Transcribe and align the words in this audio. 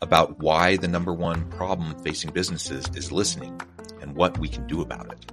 about 0.00 0.38
why 0.38 0.76
the 0.76 0.88
number 0.88 1.12
one 1.12 1.48
problem 1.50 1.98
facing 2.02 2.30
businesses 2.30 2.86
is 2.94 3.10
listening 3.12 3.60
and 4.00 4.14
what 4.14 4.38
we 4.38 4.48
can 4.48 4.66
do 4.66 4.80
about 4.80 5.12
it. 5.12 5.32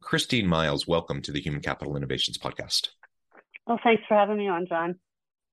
Christine 0.00 0.46
Miles, 0.46 0.88
welcome 0.88 1.20
to 1.20 1.30
the 1.30 1.40
Human 1.40 1.60
Capital 1.60 1.94
Innovations 1.94 2.38
Podcast. 2.38 2.88
Well, 3.66 3.78
thanks 3.84 4.02
for 4.08 4.16
having 4.16 4.38
me 4.38 4.48
on, 4.48 4.66
John. 4.66 4.98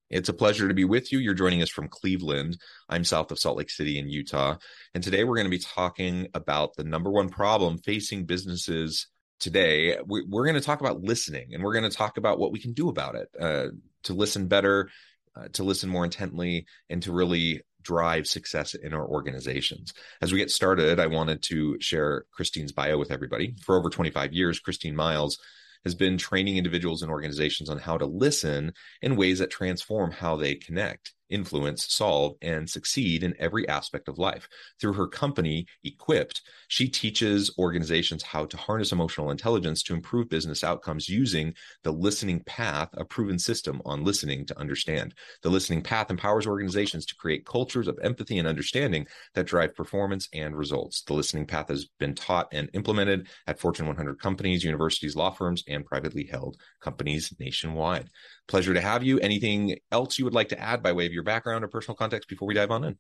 It's 0.10 0.30
a 0.30 0.34
pleasure 0.34 0.68
to 0.68 0.74
be 0.74 0.86
with 0.86 1.12
you. 1.12 1.20
You're 1.20 1.34
joining 1.34 1.62
us 1.62 1.70
from 1.70 1.88
Cleveland. 1.88 2.58
I'm 2.90 3.04
south 3.04 3.32
of 3.32 3.40
Salt 3.40 3.58
Lake 3.58 3.72
City 3.72 3.98
in 3.98 4.10
Utah. 4.10 4.58
And 4.94 5.04
today 5.04 5.24
we're 5.24 5.36
going 5.36 5.50
to 5.50 5.58
be 5.58 5.64
talking 5.64 6.28
about 6.34 6.76
the 6.76 6.84
number 6.84 7.10
one 7.10 7.30
problem 7.30 7.80
facing 7.80 8.26
businesses 8.26 9.08
today. 9.40 9.98
We're 10.06 10.46
going 10.46 10.56
to 10.56 10.62
talk 10.62 10.80
about 10.80 11.02
listening 11.02 11.54
and 11.54 11.64
we're 11.64 11.74
going 11.74 11.90
to 11.90 11.96
talk 11.96 12.18
about 12.18 12.40
what 12.40 12.52
we 12.52 12.60
can 12.60 12.74
do 12.74 12.90
about 12.90 13.16
it 13.16 13.30
uh, 13.40 13.68
to 14.04 14.14
listen 14.14 14.48
better, 14.48 14.90
uh, 15.36 15.48
to 15.54 15.64
listen 15.64 15.90
more 15.90 16.06
intently, 16.06 16.68
and 16.90 17.02
to 17.04 17.12
really 17.12 17.62
drive 17.82 18.28
success 18.28 18.76
in 18.76 18.94
our 18.94 19.06
organizations. 19.06 19.94
As 20.22 20.32
we 20.32 20.40
get 20.40 20.52
started, 20.52 21.00
I 21.00 21.08
wanted 21.08 21.42
to 21.44 21.80
share 21.80 22.26
Christine's 22.32 22.72
bio 22.72 22.98
with 22.98 23.12
everybody. 23.12 23.56
For 23.64 23.76
over 23.78 23.90
25 23.90 24.34
years, 24.34 24.60
Christine 24.60 24.96
Miles 24.96 25.40
has 25.86 25.96
been 25.96 26.18
training 26.18 26.58
individuals 26.58 27.02
and 27.02 27.12
organizations 27.12 27.70
on 27.70 27.78
how 27.78 27.98
to 27.98 28.06
listen 28.06 28.74
in 29.02 29.16
ways 29.16 29.40
that 29.40 29.52
transform 29.52 30.12
how 30.12 30.36
they 30.36 30.56
connect 30.56 31.14
influence, 31.30 31.92
solve, 31.92 32.36
and 32.42 32.70
succeed 32.70 33.24
in 33.24 33.36
every 33.40 33.68
aspect 33.68 34.08
of 34.08 34.18
life. 34.18 34.48
Through 34.80 34.94
her 34.94 35.08
company, 35.08 35.66
EQuipt, 35.86 36.42
she 36.68 36.88
teaches 36.88 37.54
organizations 37.58 38.24
how 38.24 38.46
to 38.46 38.58
harness 38.58 38.92
emotional 38.92 39.32
intelligence 39.32 39.84
to 39.84 39.94
improve 39.94 40.30
business 40.30 40.64
outcomes 40.64 41.10
using 41.10 41.54
the 41.84 41.92
listening 41.92 42.42
path, 42.42 42.90
a 42.94 43.06
proven 43.06 43.40
system 43.40 43.82
on 43.86 44.04
listening 44.04 44.46
to 44.46 44.60
understand. 44.60 45.14
The 45.42 45.50
listening 45.50 45.82
path 45.82 46.10
empowers 46.10 46.48
organizations 46.48 47.06
to 47.08 47.16
create 47.16 47.46
cultures 47.46 47.88
of 47.88 48.00
empathy 48.02 48.38
and 48.38 48.48
understanding 48.48 49.08
that 49.34 49.46
drive 49.46 49.76
performance 49.76 50.28
and 50.34 50.56
results. 50.56 51.02
The 51.02 51.14
listening 51.14 51.46
path 51.46 51.70
has 51.70 51.86
been 52.00 52.16
taught 52.16 52.48
and 52.52 52.70
implemented 52.74 53.28
at 53.48 53.60
Fortune 53.60 53.88
100 53.88 54.20
companies, 54.20 54.64
universities, 54.64 55.16
law 55.16 55.32
firms, 55.32 55.64
and 55.68 55.86
privately 55.86 56.26
held 56.26 56.58
companies 56.82 57.34
nationwide. 57.40 58.10
Pleasure 58.48 58.74
to 58.74 58.82
have 58.82 59.04
you. 59.04 59.20
Anything 59.20 59.78
else 59.92 60.20
you 60.20 60.26
would 60.26 60.34
like 60.34 60.50
to 60.50 60.60
add 60.60 60.84
by 60.84 60.92
way 60.92 61.06
of 61.06 61.14
your 61.16 61.24
background 61.24 61.64
or 61.64 61.68
personal 61.68 61.96
context 61.96 62.30
before 62.30 62.48
we 62.48 62.54
dive 62.54 62.72
on 62.72 62.84
in? 62.84 62.98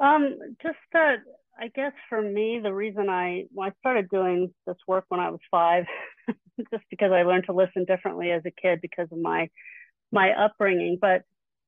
Um, 0.00 0.38
just 0.62 0.78
that 0.92 1.16
I 1.58 1.68
guess 1.68 1.92
for 2.08 2.20
me, 2.20 2.60
the 2.62 2.72
reason 2.72 3.08
I 3.08 3.44
well, 3.52 3.68
I 3.68 3.72
started 3.80 4.08
doing 4.10 4.52
this 4.66 4.76
work 4.86 5.04
when 5.08 5.20
I 5.20 5.30
was 5.30 5.40
five, 5.50 5.84
just 6.70 6.84
because 6.90 7.12
I 7.12 7.22
learned 7.22 7.44
to 7.46 7.52
listen 7.52 7.84
differently 7.84 8.30
as 8.30 8.42
a 8.46 8.50
kid 8.50 8.80
because 8.80 9.08
of 9.10 9.18
my 9.18 9.48
my 10.12 10.32
upbringing. 10.32 10.98
But 11.00 11.22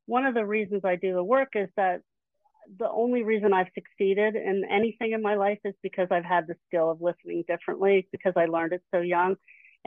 one 0.06 0.24
of 0.24 0.34
the 0.34 0.44
reasons 0.44 0.82
I 0.84 0.96
do 0.96 1.12
the 1.14 1.24
work 1.24 1.50
is 1.54 1.68
that 1.76 2.00
the 2.78 2.88
only 2.90 3.22
reason 3.22 3.54
I've 3.54 3.68
succeeded 3.74 4.36
in 4.36 4.62
anything 4.70 5.12
in 5.12 5.22
my 5.22 5.36
life 5.36 5.58
is 5.64 5.74
because 5.82 6.08
I've 6.10 6.24
had 6.24 6.46
the 6.46 6.56
skill 6.66 6.90
of 6.90 7.00
listening 7.00 7.44
differently 7.48 8.06
because 8.12 8.34
I 8.36 8.44
learned 8.44 8.74
it 8.74 8.82
so 8.94 9.00
young 9.00 9.36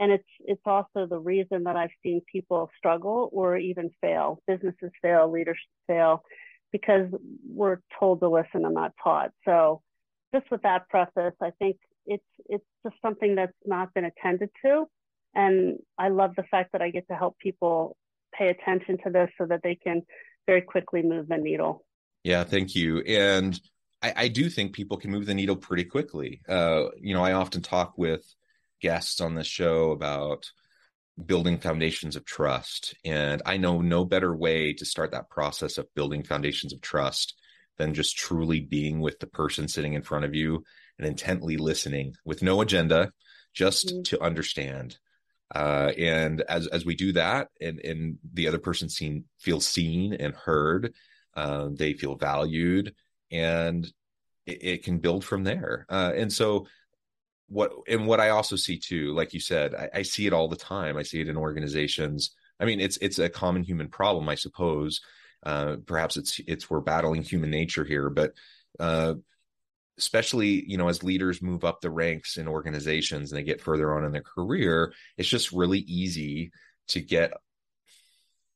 and 0.02 0.10
it's 0.10 0.28
it's 0.40 0.62
also 0.66 1.06
the 1.06 1.18
reason 1.18 1.62
that 1.62 1.76
I've 1.76 1.94
seen 2.02 2.22
people 2.30 2.68
struggle 2.76 3.30
or 3.32 3.56
even 3.56 3.88
fail, 4.00 4.42
businesses 4.48 4.90
fail, 5.00 5.30
leaders 5.30 5.58
fail, 5.86 6.24
because 6.72 7.06
we're 7.48 7.78
told 8.00 8.18
to 8.20 8.28
listen 8.28 8.64
and 8.64 8.74
not 8.74 8.94
taught. 9.02 9.30
So, 9.44 9.80
just 10.34 10.50
with 10.50 10.62
that 10.62 10.88
preface, 10.88 11.34
I 11.40 11.52
think 11.60 11.76
it's 12.04 12.24
it's 12.46 12.64
just 12.84 12.96
something 13.00 13.36
that's 13.36 13.52
not 13.64 13.94
been 13.94 14.04
attended 14.04 14.50
to, 14.64 14.86
and 15.36 15.78
I 15.96 16.08
love 16.08 16.32
the 16.36 16.42
fact 16.50 16.72
that 16.72 16.82
I 16.82 16.90
get 16.90 17.06
to 17.06 17.14
help 17.14 17.38
people 17.38 17.96
pay 18.36 18.48
attention 18.48 18.98
to 19.04 19.10
this 19.10 19.30
so 19.38 19.46
that 19.46 19.60
they 19.62 19.76
can 19.76 20.02
very 20.48 20.62
quickly 20.62 21.02
move 21.02 21.28
the 21.28 21.36
needle. 21.36 21.84
Yeah, 22.24 22.42
thank 22.42 22.74
you. 22.74 23.02
And 23.02 23.60
I, 24.02 24.12
I 24.16 24.28
do 24.28 24.50
think 24.50 24.72
people 24.72 24.96
can 24.96 25.12
move 25.12 25.26
the 25.26 25.34
needle 25.34 25.54
pretty 25.54 25.84
quickly. 25.84 26.40
Uh, 26.48 26.86
you 27.00 27.14
know, 27.14 27.22
I 27.22 27.34
often 27.34 27.62
talk 27.62 27.96
with 27.96 28.24
guests 28.82 29.20
on 29.20 29.34
this 29.34 29.46
show 29.46 29.92
about 29.92 30.50
building 31.24 31.58
foundations 31.58 32.16
of 32.16 32.24
trust. 32.24 32.94
And 33.04 33.42
I 33.46 33.56
know 33.56 33.80
no 33.80 34.04
better 34.04 34.34
way 34.34 34.72
to 34.74 34.84
start 34.84 35.12
that 35.12 35.30
process 35.30 35.78
of 35.78 35.94
building 35.94 36.24
foundations 36.24 36.72
of 36.72 36.80
trust 36.80 37.34
than 37.78 37.94
just 37.94 38.16
truly 38.16 38.60
being 38.60 39.00
with 39.00 39.18
the 39.18 39.26
person 39.26 39.68
sitting 39.68 39.94
in 39.94 40.02
front 40.02 40.24
of 40.24 40.34
you 40.34 40.64
and 40.98 41.06
intently 41.06 41.56
listening 41.56 42.14
with 42.24 42.42
no 42.42 42.60
agenda, 42.60 43.12
just 43.54 43.88
mm-hmm. 43.88 44.02
to 44.02 44.22
understand. 44.22 44.98
Uh, 45.54 45.92
and 45.98 46.40
as 46.42 46.66
as 46.68 46.84
we 46.84 46.94
do 46.94 47.12
that, 47.12 47.48
and 47.60 47.78
and 47.80 48.18
the 48.32 48.48
other 48.48 48.58
person 48.58 48.88
seen 48.88 49.24
feels 49.38 49.66
seen 49.66 50.14
and 50.14 50.34
heard, 50.34 50.94
uh, 51.34 51.68
they 51.70 51.92
feel 51.92 52.14
valued, 52.14 52.94
and 53.30 53.84
it, 54.46 54.64
it 54.64 54.84
can 54.84 54.98
build 54.98 55.24
from 55.24 55.44
there. 55.44 55.84
Uh, 55.90 56.12
and 56.16 56.32
so 56.32 56.66
what 57.52 57.72
and 57.86 58.06
what 58.06 58.18
I 58.18 58.30
also 58.30 58.56
see 58.56 58.78
too, 58.78 59.12
like 59.12 59.34
you 59.34 59.40
said, 59.40 59.74
I, 59.74 59.90
I, 59.96 60.02
see 60.02 60.26
it 60.26 60.32
all 60.32 60.48
the 60.48 60.56
time. 60.56 60.96
I 60.96 61.02
see 61.02 61.20
it 61.20 61.28
in 61.28 61.36
organizations. 61.36 62.34
I 62.58 62.64
mean, 62.64 62.80
it's 62.80 62.96
it's 62.96 63.18
a 63.18 63.28
common 63.28 63.62
human 63.62 63.88
problem, 63.88 64.28
I 64.28 64.36
suppose. 64.36 65.02
Uh, 65.44 65.76
perhaps 65.84 66.16
it's 66.16 66.40
it's 66.46 66.70
we're 66.70 66.80
battling 66.80 67.22
human 67.22 67.50
nature 67.50 67.84
here, 67.84 68.08
but 68.08 68.32
uh, 68.80 69.14
especially 69.98 70.64
you 70.66 70.78
know 70.78 70.88
as 70.88 71.02
leaders 71.02 71.42
move 71.42 71.62
up 71.62 71.82
the 71.82 71.90
ranks 71.90 72.38
in 72.38 72.48
organizations 72.48 73.30
and 73.30 73.38
they 73.38 73.44
get 73.44 73.60
further 73.60 73.94
on 73.94 74.04
in 74.04 74.12
their 74.12 74.22
career, 74.22 74.94
it's 75.18 75.28
just 75.28 75.52
really 75.52 75.80
easy 75.80 76.52
to 76.88 77.00
get 77.02 77.34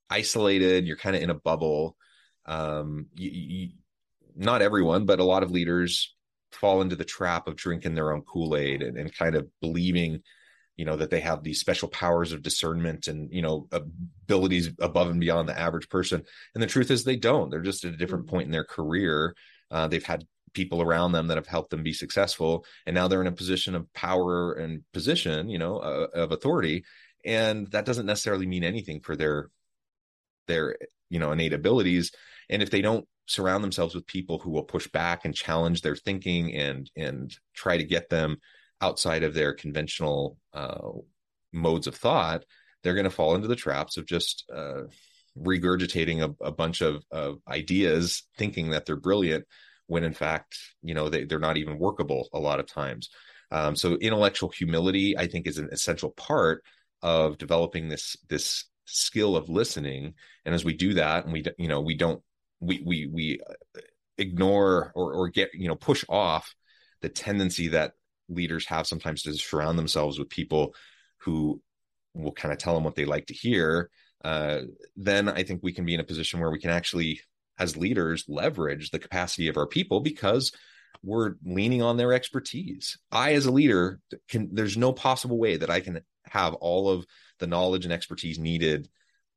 isolated. 0.08 0.86
You're 0.86 0.96
kind 0.96 1.16
of 1.16 1.22
in 1.22 1.30
a 1.30 1.34
bubble. 1.34 1.96
Um, 2.46 3.08
you, 3.14 3.30
you, 3.30 3.68
not 4.34 4.62
everyone, 4.62 5.04
but 5.04 5.20
a 5.20 5.24
lot 5.24 5.42
of 5.42 5.50
leaders 5.50 6.15
fall 6.52 6.80
into 6.80 6.96
the 6.96 7.04
trap 7.04 7.48
of 7.48 7.56
drinking 7.56 7.94
their 7.94 8.12
own 8.12 8.22
kool-aid 8.22 8.82
and, 8.82 8.96
and 8.96 9.14
kind 9.14 9.34
of 9.34 9.48
believing 9.60 10.22
you 10.76 10.84
know 10.84 10.96
that 10.96 11.10
they 11.10 11.20
have 11.20 11.42
these 11.42 11.58
special 11.58 11.88
powers 11.88 12.32
of 12.32 12.42
discernment 12.42 13.08
and 13.08 13.32
you 13.32 13.42
know 13.42 13.66
abilities 13.72 14.70
above 14.78 15.08
and 15.08 15.20
beyond 15.20 15.48
the 15.48 15.58
average 15.58 15.88
person. 15.88 16.22
And 16.54 16.62
the 16.62 16.68
truth 16.68 16.90
is 16.90 17.02
they 17.02 17.16
don't. 17.16 17.50
They're 17.50 17.62
just 17.62 17.84
at 17.84 17.94
a 17.94 17.96
different 17.96 18.26
point 18.26 18.46
in 18.46 18.52
their 18.52 18.64
career. 18.64 19.34
Uh, 19.70 19.88
they've 19.88 20.04
had 20.04 20.26
people 20.52 20.82
around 20.82 21.12
them 21.12 21.28
that 21.28 21.36
have 21.36 21.46
helped 21.46 21.70
them 21.70 21.82
be 21.82 21.92
successful. 21.92 22.64
And 22.86 22.94
now 22.94 23.08
they're 23.08 23.20
in 23.20 23.26
a 23.26 23.32
position 23.32 23.74
of 23.74 23.92
power 23.94 24.52
and 24.52 24.82
position 24.92 25.48
you 25.48 25.58
know 25.58 25.78
uh, 25.78 26.08
of 26.14 26.32
authority. 26.32 26.84
And 27.24 27.66
that 27.68 27.86
doesn't 27.86 28.06
necessarily 28.06 28.46
mean 28.46 28.62
anything 28.62 29.00
for 29.00 29.16
their 29.16 29.48
their 30.46 30.76
you 31.08 31.18
know 31.18 31.32
innate 31.32 31.54
abilities. 31.54 32.12
And 32.50 32.62
if 32.62 32.70
they 32.70 32.82
don't 32.82 33.08
surround 33.26 33.62
themselves 33.62 33.94
with 33.94 34.06
people 34.06 34.38
who 34.38 34.50
will 34.50 34.62
push 34.62 34.86
back 34.88 35.24
and 35.24 35.34
challenge 35.34 35.82
their 35.82 35.96
thinking 35.96 36.54
and 36.54 36.90
and 36.96 37.36
try 37.54 37.76
to 37.76 37.84
get 37.84 38.08
them 38.08 38.38
outside 38.80 39.22
of 39.22 39.34
their 39.34 39.52
conventional 39.52 40.38
uh, 40.52 40.88
modes 41.52 41.86
of 41.86 41.94
thought, 41.94 42.44
they're 42.82 42.94
going 42.94 43.04
to 43.04 43.10
fall 43.10 43.34
into 43.34 43.48
the 43.48 43.56
traps 43.56 43.96
of 43.96 44.06
just 44.06 44.44
uh, 44.54 44.82
regurgitating 45.38 46.22
a, 46.22 46.44
a 46.44 46.52
bunch 46.52 46.80
of, 46.80 47.02
of, 47.10 47.38
ideas, 47.48 48.22
thinking 48.38 48.70
that 48.70 48.86
they're 48.86 48.96
brilliant, 48.96 49.44
when 49.86 50.04
in 50.04 50.12
fact, 50.12 50.56
you 50.82 50.94
know, 50.94 51.08
they, 51.08 51.24
they're 51.24 51.38
not 51.38 51.56
even 51.56 51.78
workable 51.78 52.28
a 52.32 52.38
lot 52.38 52.60
of 52.60 52.66
times. 52.66 53.10
Um, 53.50 53.76
so 53.76 53.94
intellectual 53.96 54.48
humility, 54.50 55.16
I 55.16 55.26
think, 55.26 55.46
is 55.46 55.58
an 55.58 55.68
essential 55.72 56.10
part 56.10 56.62
of 57.02 57.38
developing 57.38 57.88
this 57.88 58.16
this 58.28 58.64
skill 58.86 59.36
of 59.36 59.48
listening. 59.48 60.14
And 60.44 60.54
as 60.54 60.64
we 60.64 60.72
do 60.72 60.94
that, 60.94 61.24
and 61.24 61.32
we 61.32 61.44
you 61.58 61.68
know 61.68 61.80
we 61.80 61.94
don't 61.94 62.22
we 62.60 62.82
we 62.84 63.06
we 63.06 63.40
uh, 63.48 63.80
ignore 64.18 64.92
or 64.94 65.12
or 65.12 65.28
get 65.28 65.50
you 65.54 65.68
know 65.68 65.76
push 65.76 66.04
off 66.08 66.54
the 67.02 67.08
tendency 67.08 67.68
that 67.68 67.92
leaders 68.28 68.66
have 68.66 68.86
sometimes 68.86 69.22
to 69.22 69.32
surround 69.34 69.78
themselves 69.78 70.18
with 70.18 70.28
people 70.28 70.74
who 71.18 71.60
will 72.14 72.32
kind 72.32 72.52
of 72.52 72.58
tell 72.58 72.74
them 72.74 72.84
what 72.84 72.94
they 72.94 73.04
like 73.04 73.26
to 73.26 73.34
hear, 73.34 73.90
uh, 74.24 74.62
then 74.96 75.28
I 75.28 75.42
think 75.42 75.60
we 75.62 75.72
can 75.72 75.84
be 75.84 75.94
in 75.94 76.00
a 76.00 76.04
position 76.04 76.40
where 76.40 76.50
we 76.50 76.58
can 76.58 76.70
actually, 76.70 77.20
as 77.58 77.76
leaders, 77.76 78.24
leverage 78.26 78.90
the 78.90 78.98
capacity 78.98 79.48
of 79.48 79.56
our 79.56 79.66
people 79.66 80.00
because 80.00 80.52
we're 81.02 81.34
leaning 81.44 81.82
on 81.82 81.96
their 81.96 82.12
expertise. 82.12 82.98
I, 83.12 83.34
as 83.34 83.46
a 83.46 83.52
leader, 83.52 84.00
can 84.28 84.48
there's 84.52 84.76
no 84.76 84.92
possible 84.92 85.38
way 85.38 85.56
that 85.56 85.70
I 85.70 85.80
can 85.80 86.00
have 86.24 86.54
all 86.54 86.88
of 86.88 87.06
the 87.38 87.46
knowledge 87.46 87.84
and 87.84 87.92
expertise 87.92 88.38
needed 88.38 88.88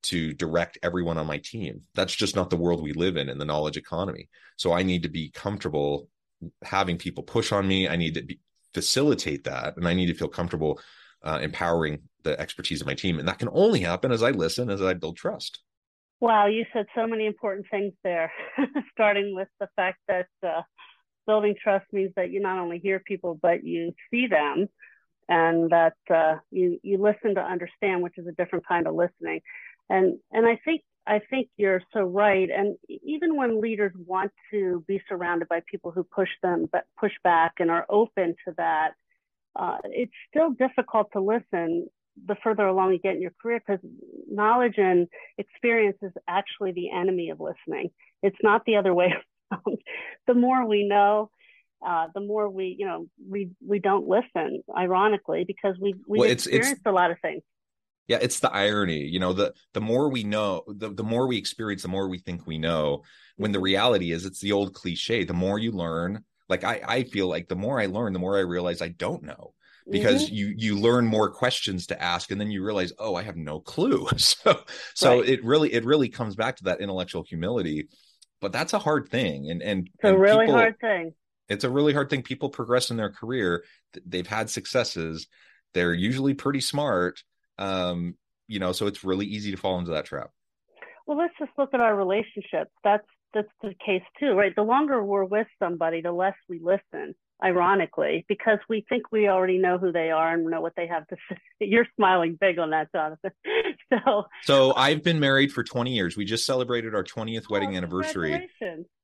to 0.03 0.33
direct 0.33 0.77
everyone 0.83 1.17
on 1.17 1.27
my 1.27 1.37
team. 1.37 1.81
That's 1.95 2.15
just 2.15 2.35
not 2.35 2.49
the 2.49 2.57
world 2.57 2.81
we 2.81 2.93
live 2.93 3.17
in 3.17 3.29
in 3.29 3.37
the 3.37 3.45
knowledge 3.45 3.77
economy. 3.77 4.29
So 4.57 4.71
I 4.71 4.83
need 4.83 5.03
to 5.03 5.09
be 5.09 5.29
comfortable 5.29 6.07
having 6.63 6.97
people 6.97 7.23
push 7.23 7.51
on 7.51 7.67
me. 7.67 7.87
I 7.87 7.95
need 7.95 8.13
to 8.15 8.21
be, 8.21 8.39
facilitate 8.73 9.43
that, 9.45 9.77
and 9.77 9.87
I 9.87 9.93
need 9.93 10.07
to 10.07 10.13
feel 10.13 10.27
comfortable 10.27 10.79
uh, 11.23 11.39
empowering 11.41 11.99
the 12.23 12.39
expertise 12.39 12.81
of 12.81 12.87
my 12.87 12.93
team. 12.93 13.19
And 13.19 13.27
that 13.27 13.39
can 13.39 13.49
only 13.51 13.81
happen 13.81 14.11
as 14.11 14.23
I 14.23 14.31
listen, 14.31 14.69
as 14.69 14.81
I 14.81 14.93
build 14.93 15.17
trust. 15.17 15.59
Wow, 16.21 16.47
you 16.47 16.65
said 16.73 16.85
so 16.95 17.07
many 17.07 17.25
important 17.25 17.65
things 17.71 17.93
there, 18.03 18.31
starting 18.91 19.35
with 19.35 19.47
the 19.59 19.69
fact 19.75 19.99
that 20.07 20.27
uh, 20.45 20.61
building 21.25 21.55
trust 21.61 21.85
means 21.93 22.11
that 22.15 22.29
you 22.29 22.41
not 22.41 22.59
only 22.59 22.79
hear 22.79 22.99
people, 22.99 23.39
but 23.41 23.63
you 23.63 23.93
see 24.11 24.27
them 24.27 24.67
and 25.29 25.69
that 25.69 25.93
uh, 26.13 26.35
you, 26.51 26.79
you 26.83 26.97
listen 26.97 27.35
to 27.35 27.41
understand, 27.41 28.01
which 28.01 28.17
is 28.17 28.27
a 28.27 28.31
different 28.31 28.67
kind 28.67 28.87
of 28.87 28.95
listening. 28.95 29.39
And, 29.89 30.19
and 30.31 30.45
I 30.45 30.59
think 30.63 30.81
I 31.09 31.19
think 31.27 31.49
you're 31.57 31.81
so 31.91 32.01
right. 32.01 32.49
And 32.51 32.77
even 32.87 33.35
when 33.35 33.59
leaders 33.59 33.91
want 33.97 34.31
to 34.51 34.83
be 34.87 35.01
surrounded 35.09 35.47
by 35.47 35.61
people 35.69 35.89
who 35.89 36.03
push 36.03 36.29
them, 36.43 36.67
but 36.71 36.85
push 36.99 37.13
back 37.23 37.53
and 37.57 37.71
are 37.71 37.85
open 37.89 38.35
to 38.47 38.53
that, 38.57 38.91
uh, 39.55 39.77
it's 39.85 40.13
still 40.29 40.51
difficult 40.51 41.07
to 41.13 41.19
listen 41.19 41.87
the 42.27 42.35
further 42.43 42.67
along 42.67 42.91
you 42.91 42.99
get 42.99 43.15
in 43.15 43.21
your 43.21 43.33
career 43.41 43.61
because 43.65 43.83
knowledge 44.29 44.75
and 44.77 45.07
experience 45.37 45.97
is 46.01 46.11
actually 46.27 46.73
the 46.73 46.91
enemy 46.91 47.29
of 47.29 47.39
listening. 47.39 47.89
It's 48.21 48.37
not 48.43 48.65
the 48.65 48.75
other 48.75 48.93
way 48.99 49.13
around. 49.51 49.77
the 50.27 50.33
more 50.35 50.67
we 50.67 50.87
know, 50.87 51.31
uh, 51.85 52.07
the 52.13 52.21
more 52.21 52.49
we, 52.49 52.75
you 52.77 52.85
know, 52.85 53.07
we 53.27 53.49
we 53.65 53.79
don't 53.79 54.07
listen. 54.07 54.61
Ironically, 54.77 55.45
because 55.47 55.75
we 55.81 55.95
we 56.07 56.19
well, 56.19 56.29
experienced 56.29 56.73
it's, 56.73 56.85
a 56.85 56.91
lot 56.91 57.09
of 57.09 57.17
things. 57.21 57.41
Yeah, 58.09 58.17
it's 58.21 58.41
the 58.41 58.51
irony. 58.51 59.05
You 59.05 59.19
know, 59.19 59.31
the 59.31 59.53
the 59.73 59.79
more 59.79 60.09
we 60.09 60.23
know, 60.23 60.63
the 60.67 60.89
the 60.89 61.03
more 61.03 61.27
we 61.27 61.37
experience, 61.37 61.83
the 61.83 61.87
more 61.87 62.09
we 62.09 62.17
think 62.17 62.45
we 62.45 62.57
know. 62.57 63.03
When 63.37 63.53
the 63.53 63.61
reality 63.61 64.11
is, 64.11 64.25
it's 64.25 64.41
the 64.41 64.51
old 64.51 64.73
cliche: 64.73 65.23
the 65.23 65.33
more 65.33 65.57
you 65.57 65.71
learn, 65.71 66.25
like 66.49 66.65
I, 66.65 66.81
I 66.85 67.03
feel 67.03 67.27
like 67.29 67.47
the 67.47 67.55
more 67.55 67.79
I 67.79 67.85
learn, 67.85 68.11
the 68.11 68.19
more 68.19 68.35
I 68.35 68.41
realize 68.41 68.81
I 68.81 68.89
don't 68.89 69.23
know 69.23 69.53
because 69.89 70.25
mm-hmm. 70.25 70.35
you 70.35 70.53
you 70.57 70.77
learn 70.77 71.05
more 71.05 71.29
questions 71.29 71.87
to 71.87 72.01
ask 72.01 72.31
and 72.31 72.39
then 72.39 72.51
you 72.51 72.63
realize 72.63 72.93
oh 72.99 73.15
i 73.15 73.23
have 73.23 73.35
no 73.35 73.59
clue 73.59 74.07
so 74.17 74.59
so 74.93 75.19
right. 75.19 75.29
it 75.29 75.43
really 75.43 75.73
it 75.73 75.85
really 75.85 76.09
comes 76.09 76.35
back 76.35 76.55
to 76.55 76.65
that 76.65 76.81
intellectual 76.81 77.23
humility 77.23 77.87
but 78.41 78.51
that's 78.51 78.73
a 78.73 78.79
hard 78.79 79.09
thing 79.09 79.49
and 79.49 79.61
and 79.61 79.87
it's 79.87 80.03
a 80.03 80.09
and 80.09 80.19
really 80.19 80.45
people, 80.45 80.59
hard 80.59 80.79
thing 80.79 81.13
it's 81.47 81.63
a 81.63 81.69
really 81.69 81.93
hard 81.93 82.09
thing 82.09 82.21
people 82.21 82.49
progress 82.49 82.91
in 82.91 82.97
their 82.97 83.11
career 83.11 83.63
they've 84.05 84.27
had 84.27 84.49
successes 84.49 85.27
they're 85.73 85.93
usually 85.93 86.33
pretty 86.33 86.61
smart 86.61 87.23
um 87.59 88.15
you 88.47 88.57
know 88.57 88.71
so 88.71 88.87
it's 88.87 89.03
really 89.03 89.25
easy 89.25 89.51
to 89.51 89.57
fall 89.57 89.77
into 89.77 89.91
that 89.91 90.05
trap 90.05 90.31
well 91.05 91.17
let's 91.17 91.33
just 91.37 91.51
look 91.57 91.69
at 91.73 91.81
our 91.81 91.95
relationships 91.95 92.71
that's 92.83 93.05
that's 93.33 93.49
the 93.61 93.73
case 93.85 94.01
too, 94.19 94.33
right? 94.33 94.55
The 94.55 94.63
longer 94.63 95.03
we're 95.03 95.23
with 95.23 95.47
somebody, 95.59 96.01
the 96.01 96.11
less 96.11 96.35
we 96.47 96.59
listen, 96.59 97.13
ironically, 97.43 98.25
because 98.27 98.59
we 98.67 98.85
think 98.89 99.11
we 99.11 99.27
already 99.27 99.57
know 99.57 99.77
who 99.77 99.91
they 99.91 100.11
are 100.11 100.33
and 100.33 100.45
know 100.45 100.61
what 100.61 100.73
they 100.75 100.87
have 100.87 101.07
to 101.07 101.15
say. 101.29 101.37
You're 101.59 101.87
smiling 101.95 102.37
big 102.39 102.59
on 102.59 102.71
that, 102.71 102.91
Jonathan. 102.91 103.31
so 103.93 104.25
So 104.43 104.73
I've 104.75 105.03
been 105.03 105.19
married 105.19 105.51
for 105.51 105.63
20 105.63 105.93
years. 105.93 106.17
We 106.17 106.25
just 106.25 106.45
celebrated 106.45 106.95
our 106.95 107.03
20th 107.03 107.49
wedding 107.49 107.73
oh, 107.73 107.77
anniversary. 107.77 108.49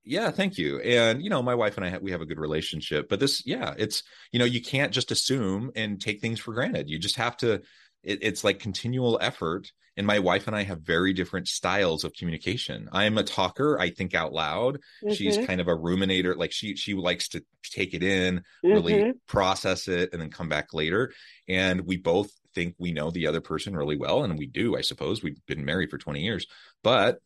Yeah, 0.07 0.29
thank 0.29 0.59
you. 0.59 0.79
And 0.81 1.23
you 1.23 1.31
know, 1.31 1.41
my 1.41 1.55
wife 1.55 1.77
and 1.77 1.85
I 1.85 1.97
we 1.97 2.11
have 2.11 2.21
a 2.21 2.27
good 2.27 2.39
relationship, 2.39 3.09
but 3.09 3.19
this 3.19 3.43
yeah, 3.45 3.73
it's 3.77 4.03
you 4.31 4.37
know, 4.37 4.45
you 4.45 4.61
can't 4.61 4.91
just 4.91 5.11
assume 5.11 5.71
and 5.75 5.99
take 5.99 6.21
things 6.21 6.39
for 6.39 6.53
granted. 6.53 6.89
You 6.89 6.99
just 6.99 7.15
have 7.15 7.35
to 7.37 7.63
it, 8.05 8.19
it's 8.21 8.43
like 8.43 8.59
continual 8.59 9.17
effort. 9.21 9.71
And 9.97 10.05
my 10.05 10.19
wife 10.19 10.47
and 10.47 10.55
i 10.55 10.63
have 10.63 10.81
very 10.81 11.13
different 11.13 11.47
styles 11.47 12.03
of 12.03 12.13
communication. 12.13 12.89
I'm 12.91 13.17
a 13.17 13.23
talker 13.23 13.79
i 13.79 13.89
think 13.89 14.13
out 14.13 14.33
loud. 14.33 14.75
Mm-hmm. 14.75 15.13
she's 15.13 15.37
kind 15.37 15.61
of 15.61 15.67
a 15.67 15.75
ruminator 15.75 16.35
like 16.35 16.51
she 16.51 16.75
she 16.75 16.93
likes 16.93 17.29
to 17.29 17.43
take 17.63 17.93
it 17.93 18.03
in 18.03 18.39
mm-hmm. 18.39 18.71
really 18.71 19.13
process 19.27 19.87
it 19.87 20.09
and 20.11 20.21
then 20.21 20.29
come 20.29 20.49
back 20.49 20.73
later. 20.73 21.13
And 21.47 21.81
we 21.81 21.97
both 21.97 22.31
think 22.53 22.75
we 22.77 22.91
know 22.91 23.09
the 23.09 23.27
other 23.27 23.41
person 23.41 23.75
really 23.75 23.97
well 23.97 24.23
and 24.23 24.37
we 24.37 24.47
do 24.47 24.75
i 24.77 24.81
suppose. 24.81 25.23
We've 25.23 25.45
been 25.45 25.65
married 25.65 25.89
for 25.91 25.97
20 25.97 26.21
years. 26.21 26.45
But 26.83 27.19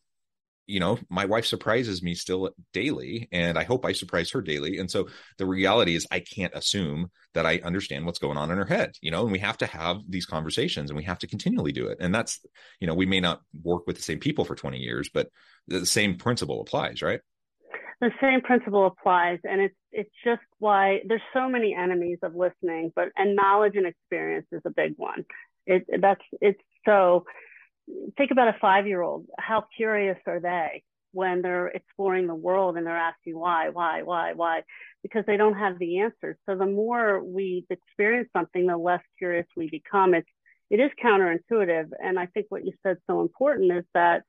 you 0.66 0.80
know, 0.80 0.98
my 1.08 1.24
wife 1.24 1.46
surprises 1.46 2.02
me 2.02 2.14
still 2.14 2.50
daily, 2.72 3.28
and 3.32 3.58
I 3.58 3.64
hope 3.64 3.84
I 3.84 3.92
surprise 3.92 4.30
her 4.30 4.40
daily. 4.40 4.78
And 4.78 4.90
so 4.90 5.08
the 5.38 5.46
reality 5.46 5.96
is, 5.96 6.06
I 6.10 6.20
can't 6.20 6.54
assume 6.54 7.10
that 7.34 7.46
I 7.46 7.60
understand 7.64 8.06
what's 8.06 8.18
going 8.18 8.36
on 8.36 8.50
in 8.50 8.58
her 8.58 8.64
head, 8.64 8.92
you 9.00 9.10
know, 9.10 9.22
and 9.22 9.32
we 9.32 9.38
have 9.40 9.58
to 9.58 9.66
have 9.66 9.98
these 10.08 10.26
conversations 10.26 10.90
and 10.90 10.96
we 10.96 11.04
have 11.04 11.18
to 11.20 11.26
continually 11.26 11.72
do 11.72 11.88
it. 11.88 11.98
And 12.00 12.14
that's, 12.14 12.40
you 12.80 12.86
know, 12.86 12.94
we 12.94 13.06
may 13.06 13.20
not 13.20 13.40
work 13.62 13.86
with 13.86 13.96
the 13.96 14.02
same 14.02 14.18
people 14.18 14.44
for 14.44 14.54
20 14.54 14.78
years, 14.78 15.10
but 15.12 15.28
the 15.66 15.86
same 15.86 16.16
principle 16.16 16.60
applies, 16.60 17.02
right? 17.02 17.20
The 18.00 18.10
same 18.20 18.40
principle 18.40 18.86
applies. 18.86 19.38
And 19.44 19.60
it's, 19.60 19.74
it's 19.92 20.10
just 20.24 20.42
why 20.58 21.00
there's 21.06 21.20
so 21.32 21.48
many 21.48 21.74
enemies 21.74 22.18
of 22.22 22.34
listening, 22.34 22.92
but, 22.94 23.08
and 23.16 23.36
knowledge 23.36 23.76
and 23.76 23.86
experience 23.86 24.46
is 24.52 24.62
a 24.64 24.70
big 24.70 24.94
one. 24.96 25.24
It, 25.66 25.84
that's, 26.00 26.22
it's 26.40 26.60
so, 26.86 27.24
think 28.16 28.30
about 28.30 28.48
a 28.48 28.56
five 28.60 28.86
year 28.86 29.02
old. 29.02 29.26
How 29.38 29.64
curious 29.76 30.18
are 30.26 30.40
they 30.40 30.82
when 31.12 31.42
they're 31.42 31.68
exploring 31.68 32.26
the 32.26 32.34
world 32.34 32.76
and 32.76 32.86
they're 32.86 32.96
asking 32.96 33.36
why, 33.36 33.70
why, 33.70 34.02
why, 34.02 34.32
why? 34.34 34.62
Because 35.02 35.24
they 35.26 35.36
don't 35.36 35.58
have 35.58 35.78
the 35.78 36.00
answers. 36.00 36.36
So 36.48 36.56
the 36.56 36.66
more 36.66 37.22
we 37.22 37.66
experience 37.70 38.28
something, 38.32 38.66
the 38.66 38.76
less 38.76 39.02
curious 39.18 39.46
we 39.56 39.68
become. 39.68 40.14
It's 40.14 40.28
it 40.70 40.78
is 40.78 40.90
counterintuitive. 41.04 41.90
And 42.02 42.18
I 42.18 42.26
think 42.26 42.46
what 42.48 42.64
you 42.64 42.72
said 42.84 42.98
so 43.08 43.22
important 43.22 43.72
is 43.72 43.84
that 43.94 44.22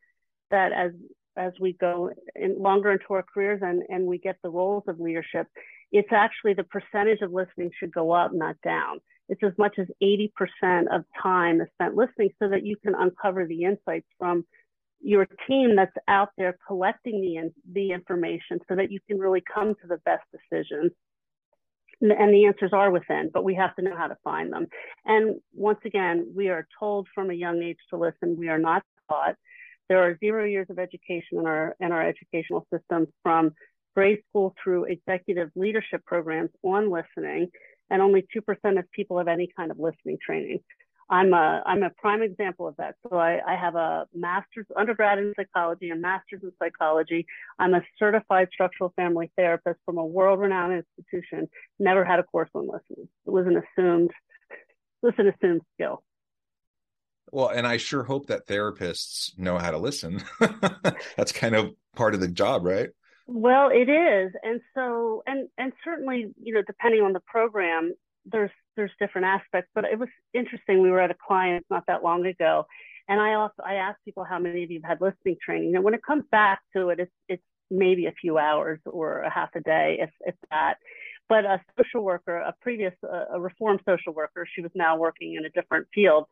that 0.50 0.72
as 0.72 0.92
as 1.38 1.54
we 1.60 1.74
go 1.74 2.12
in 2.36 2.62
longer 2.62 2.92
into 2.92 3.06
our 3.12 3.24
careers 3.24 3.62
and, 3.64 3.84
and 3.90 4.06
we 4.06 4.18
get 4.18 4.38
the 4.44 4.50
roles 4.50 4.84
of 4.88 5.00
leadership, 5.00 5.48
it's 5.92 6.12
actually 6.12 6.54
the 6.54 6.64
percentage 6.64 7.22
of 7.22 7.32
listening 7.32 7.72
should 7.80 7.94
go 7.94 8.12
up, 8.12 8.32
not 8.34 8.56
down 8.64 9.00
it's 9.32 9.42
as 9.44 9.54
much 9.58 9.80
as 9.80 9.88
80% 10.04 10.94
of 10.94 11.06
time 11.24 11.62
is 11.62 11.68
spent 11.76 11.96
listening 11.96 12.32
so 12.38 12.50
that 12.50 12.66
you 12.66 12.76
can 12.76 12.94
uncover 12.94 13.48
the 13.48 13.64
insights 13.64 14.08
from 14.20 14.46
your 15.00 15.26
team 15.48 15.78
that's 15.78 15.96
out 16.10 16.30
there 16.38 16.58
collecting 16.68 17.22
the, 17.22 17.50
the 17.72 17.92
information 17.94 18.60
so 18.68 18.76
that 18.76 18.92
you 18.92 19.00
can 19.08 19.18
really 19.18 19.42
come 19.42 19.74
to 19.76 19.88
the 19.88 20.00
best 20.04 20.24
decisions. 20.34 20.92
And 22.02 22.34
the 22.34 22.46
answers 22.46 22.72
are 22.74 22.92
within, 22.92 23.30
but 23.34 23.46
we 23.46 23.56
have 23.56 23.74
to 23.78 23.82
know 23.84 23.96
how 23.96 24.08
to 24.08 24.18
find 24.22 24.52
them. 24.52 24.68
And 25.06 25.40
once 25.54 25.80
again, 25.86 26.34
we 26.36 26.50
are 26.50 26.68
told 26.78 27.08
from 27.16 27.30
a 27.30 27.34
young 27.36 27.64
age 27.64 27.78
to 27.92 27.98
listen. 27.98 28.36
We 28.38 28.50
are 28.50 28.60
not 28.60 28.84
taught. 29.08 29.36
There 29.88 30.04
are 30.04 30.18
zero 30.18 30.44
years 30.44 30.68
of 30.70 30.78
education 30.78 31.40
in 31.40 31.46
our 31.46 31.76
in 31.80 31.92
our 31.92 32.06
educational 32.06 32.66
system 32.74 33.08
from 33.24 33.52
grade 33.96 34.20
school 34.30 34.56
through 34.64 34.86
executive 34.86 35.50
leadership 35.56 36.06
programs 36.06 36.50
on 36.64 36.92
listening 36.92 37.50
and 37.90 38.02
only 38.02 38.26
2% 38.36 38.80
of 38.80 38.92
people 38.92 39.18
have 39.18 39.28
any 39.28 39.50
kind 39.56 39.70
of 39.72 39.80
listening 39.80 40.18
training. 40.26 40.60
I'm 41.10 41.34
a, 41.34 41.62
I'm 41.66 41.84
a 41.84 41.90
prime 41.90 42.22
example 42.22 42.70
of 42.70 42.78
that. 42.78 42.96
So 43.04 43.18
I, 43.18 43.42
I 43.46 43.56
have 43.58 43.76
a 43.76 44.08
master's 44.16 44.66
undergrad 44.78 45.20
in 45.20 45.34
psychology 45.36 45.90
and 45.90 46.02
master's 46.02 46.42
in 46.42 46.54
psychology. 46.58 47.26
I'm 47.60 47.74
a 47.74 47.82
certified 48.00 48.48
structural 48.54 48.94
family 48.96 49.30
therapist 49.36 49.80
from 49.86 49.98
a 49.98 50.06
world-renowned 50.06 50.86
institution. 51.02 51.50
Never 51.80 52.06
had 52.06 52.20
a 52.20 52.24
course 52.24 52.50
on 52.56 52.62
listening. 52.62 53.10
It 53.26 53.30
was 53.30 53.46
an 53.46 53.58
assumed, 53.62 54.12
was 55.02 55.14
an 55.18 55.28
assumed 55.28 55.62
skill. 55.74 56.02
Well, 57.30 57.50
and 57.50 57.68
I 57.68 57.76
sure 57.76 58.04
hope 58.04 58.28
that 58.28 58.48
therapists 58.48 59.38
know 59.38 59.58
how 59.58 59.72
to 59.72 59.78
listen. 59.78 60.24
That's 61.18 61.34
kind 61.34 61.56
of 61.56 61.72
part 61.94 62.14
of 62.14 62.22
the 62.22 62.28
job, 62.30 62.66
right? 62.66 62.90
Well, 63.34 63.70
it 63.70 63.88
is, 63.90 64.34
and 64.44 64.60
so 64.76 65.24
and 65.26 65.48
and 65.58 65.72
certainly, 65.86 66.34
you 66.42 66.54
know, 66.54 66.62
depending 66.68 67.02
on 67.02 67.14
the 67.14 67.22
program, 67.22 67.94
there's 68.26 68.52
there's 68.76 68.92
different 69.00 69.26
aspects. 69.28 69.70
But 69.74 69.86
it 69.86 69.98
was 69.98 70.10
interesting. 70.34 70.82
We 70.82 70.92
were 70.92 71.00
at 71.00 71.12
a 71.12 71.16
client 71.28 71.66
not 71.70 71.86
that 71.88 72.04
long 72.04 72.26
ago, 72.26 72.66
and 73.08 73.22
I 73.22 73.36
also 73.36 73.64
I 73.66 73.76
asked 73.76 74.00
people 74.04 74.26
how 74.26 74.38
many 74.38 74.64
of 74.64 74.72
you 74.72 74.82
have 74.84 75.00
had 75.00 75.02
listening 75.02 75.38
training. 75.44 75.76
And 75.76 75.84
when 75.84 75.94
it 75.94 76.04
comes 76.04 76.26
back 76.30 76.60
to 76.76 76.90
it, 76.90 77.00
it's 77.00 77.12
it's 77.30 77.44
maybe 77.70 78.08
a 78.08 78.12
few 78.12 78.38
hours 78.38 78.80
or 78.86 79.22
a 79.22 79.30
half 79.30 79.56
a 79.56 79.62
day, 79.62 80.00
if 80.02 80.10
if 80.26 80.36
that. 80.50 80.76
But 81.30 81.46
a 81.46 81.62
social 81.78 82.04
worker, 82.04 82.36
a 82.36 82.54
previous 82.62 82.94
a 83.34 83.40
reformed 83.40 83.80
social 83.88 84.14
worker, 84.14 84.46
she 84.54 84.62
was 84.62 84.72
now 84.76 84.98
working 84.98 85.36
in 85.36 85.46
a 85.46 85.50
different 85.50 85.88
field 85.94 86.26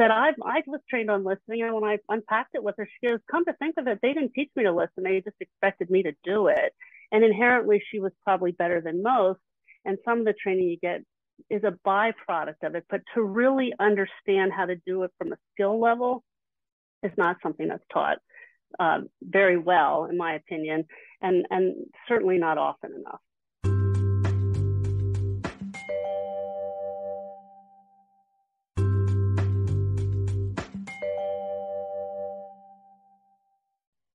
said 0.00 0.10
I 0.10 0.30
I 0.44 0.62
was 0.66 0.80
trained 0.88 1.10
on 1.10 1.24
listening, 1.24 1.62
and 1.62 1.74
when 1.74 1.84
I 1.84 1.98
unpacked 2.08 2.54
it 2.54 2.62
with 2.62 2.76
her, 2.78 2.88
she 3.00 3.08
goes, 3.08 3.20
"Come 3.30 3.44
to 3.46 3.52
think 3.54 3.76
of 3.78 3.86
it, 3.86 3.98
they 4.02 4.14
didn't 4.14 4.32
teach 4.34 4.50
me 4.56 4.64
to 4.64 4.72
listen; 4.72 5.02
they 5.04 5.20
just 5.20 5.36
expected 5.40 5.90
me 5.90 6.02
to 6.04 6.12
do 6.24 6.48
it." 6.48 6.74
And 7.12 7.24
inherently, 7.24 7.82
she 7.90 8.00
was 8.00 8.12
probably 8.24 8.52
better 8.52 8.80
than 8.80 9.02
most. 9.02 9.40
And 9.84 9.98
some 10.04 10.20
of 10.20 10.24
the 10.24 10.34
training 10.34 10.68
you 10.68 10.78
get 10.78 11.02
is 11.50 11.64
a 11.64 11.78
byproduct 11.86 12.62
of 12.62 12.74
it, 12.74 12.84
but 12.90 13.02
to 13.14 13.22
really 13.22 13.72
understand 13.78 14.52
how 14.52 14.66
to 14.66 14.76
do 14.86 15.04
it 15.04 15.12
from 15.18 15.32
a 15.32 15.38
skill 15.52 15.80
level 15.80 16.24
is 17.02 17.12
not 17.16 17.36
something 17.42 17.68
that's 17.68 17.84
taught 17.92 18.18
um, 18.78 19.08
very 19.22 19.56
well, 19.56 20.06
in 20.06 20.16
my 20.16 20.34
opinion, 20.34 20.84
and 21.22 21.46
and 21.50 21.86
certainly 22.08 22.38
not 22.38 22.58
often 22.58 22.92
enough. 22.92 23.20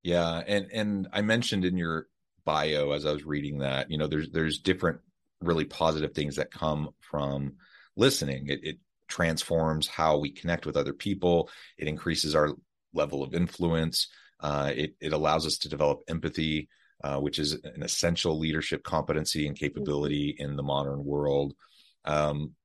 Yeah, 0.04 0.42
and 0.46 0.68
and 0.72 1.08
I 1.14 1.22
mentioned 1.22 1.66
in 1.66 1.78
your 1.78 2.08
bio 2.46 2.92
as 2.92 3.06
I 3.06 3.14
was 3.14 3.24
reading 3.26 3.60
that, 3.60 3.90
you 3.90 3.98
know, 3.98 4.08
there's 4.08 4.30
there's 4.30 4.60
different 4.60 5.00
really 5.42 5.66
positive 5.66 6.14
things 6.14 6.36
that 6.36 6.52
come 6.52 6.90
from 7.00 7.54
listening. 7.96 8.48
It, 8.48 8.60
it 8.64 8.78
transforms 9.08 9.88
how 9.88 10.18
we 10.18 10.32
connect 10.32 10.66
with 10.66 10.78
other 10.78 10.94
people. 10.94 11.50
It 11.78 11.88
increases 11.88 12.36
our 12.36 12.50
level 12.94 13.24
of 13.24 13.34
influence. 13.34 14.08
Uh, 14.40 14.72
it 14.76 14.96
it 15.00 15.14
allows 15.14 15.46
us 15.48 15.58
to 15.60 15.70
develop 15.70 16.02
empathy, 16.10 16.68
uh, 17.04 17.20
which 17.20 17.40
is 17.40 17.54
an 17.54 17.82
essential 17.84 18.38
leadership 18.38 18.84
competency 18.84 19.48
and 19.48 19.58
capability 19.58 20.36
in 20.38 20.58
the 20.58 20.64
modern 20.64 21.04
world. 21.06 21.54
Um, 22.04 22.56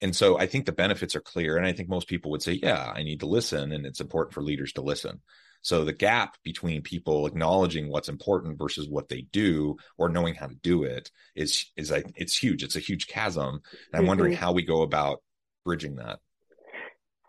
and 0.00 0.14
so 0.14 0.38
I 0.38 0.46
think 0.46 0.66
the 0.66 0.72
benefits 0.72 1.16
are 1.16 1.20
clear, 1.20 1.56
and 1.56 1.66
I 1.66 1.72
think 1.72 1.88
most 1.88 2.08
people 2.08 2.30
would 2.30 2.42
say, 2.42 2.52
"Yeah, 2.52 2.92
I 2.94 3.02
need 3.02 3.20
to 3.20 3.26
listen," 3.26 3.72
and 3.72 3.84
it's 3.84 4.00
important 4.00 4.34
for 4.34 4.42
leaders 4.42 4.72
to 4.74 4.82
listen. 4.82 5.20
So 5.62 5.84
the 5.84 5.92
gap 5.92 6.36
between 6.42 6.82
people 6.82 7.26
acknowledging 7.26 7.88
what's 7.88 8.08
important 8.08 8.58
versus 8.58 8.88
what 8.88 9.08
they 9.08 9.22
do 9.32 9.76
or 9.98 10.08
knowing 10.08 10.34
how 10.34 10.46
to 10.46 10.54
do 10.54 10.84
it 10.84 11.10
is 11.34 11.66
is 11.76 11.90
like 11.90 12.06
it's 12.16 12.36
huge. 12.36 12.62
It's 12.62 12.76
a 12.76 12.80
huge 12.80 13.06
chasm. 13.06 13.46
And 13.46 13.62
I'm 13.92 14.00
mm-hmm. 14.00 14.08
wondering 14.08 14.32
how 14.34 14.52
we 14.52 14.62
go 14.62 14.82
about 14.82 15.22
bridging 15.64 15.96
that. 15.96 16.20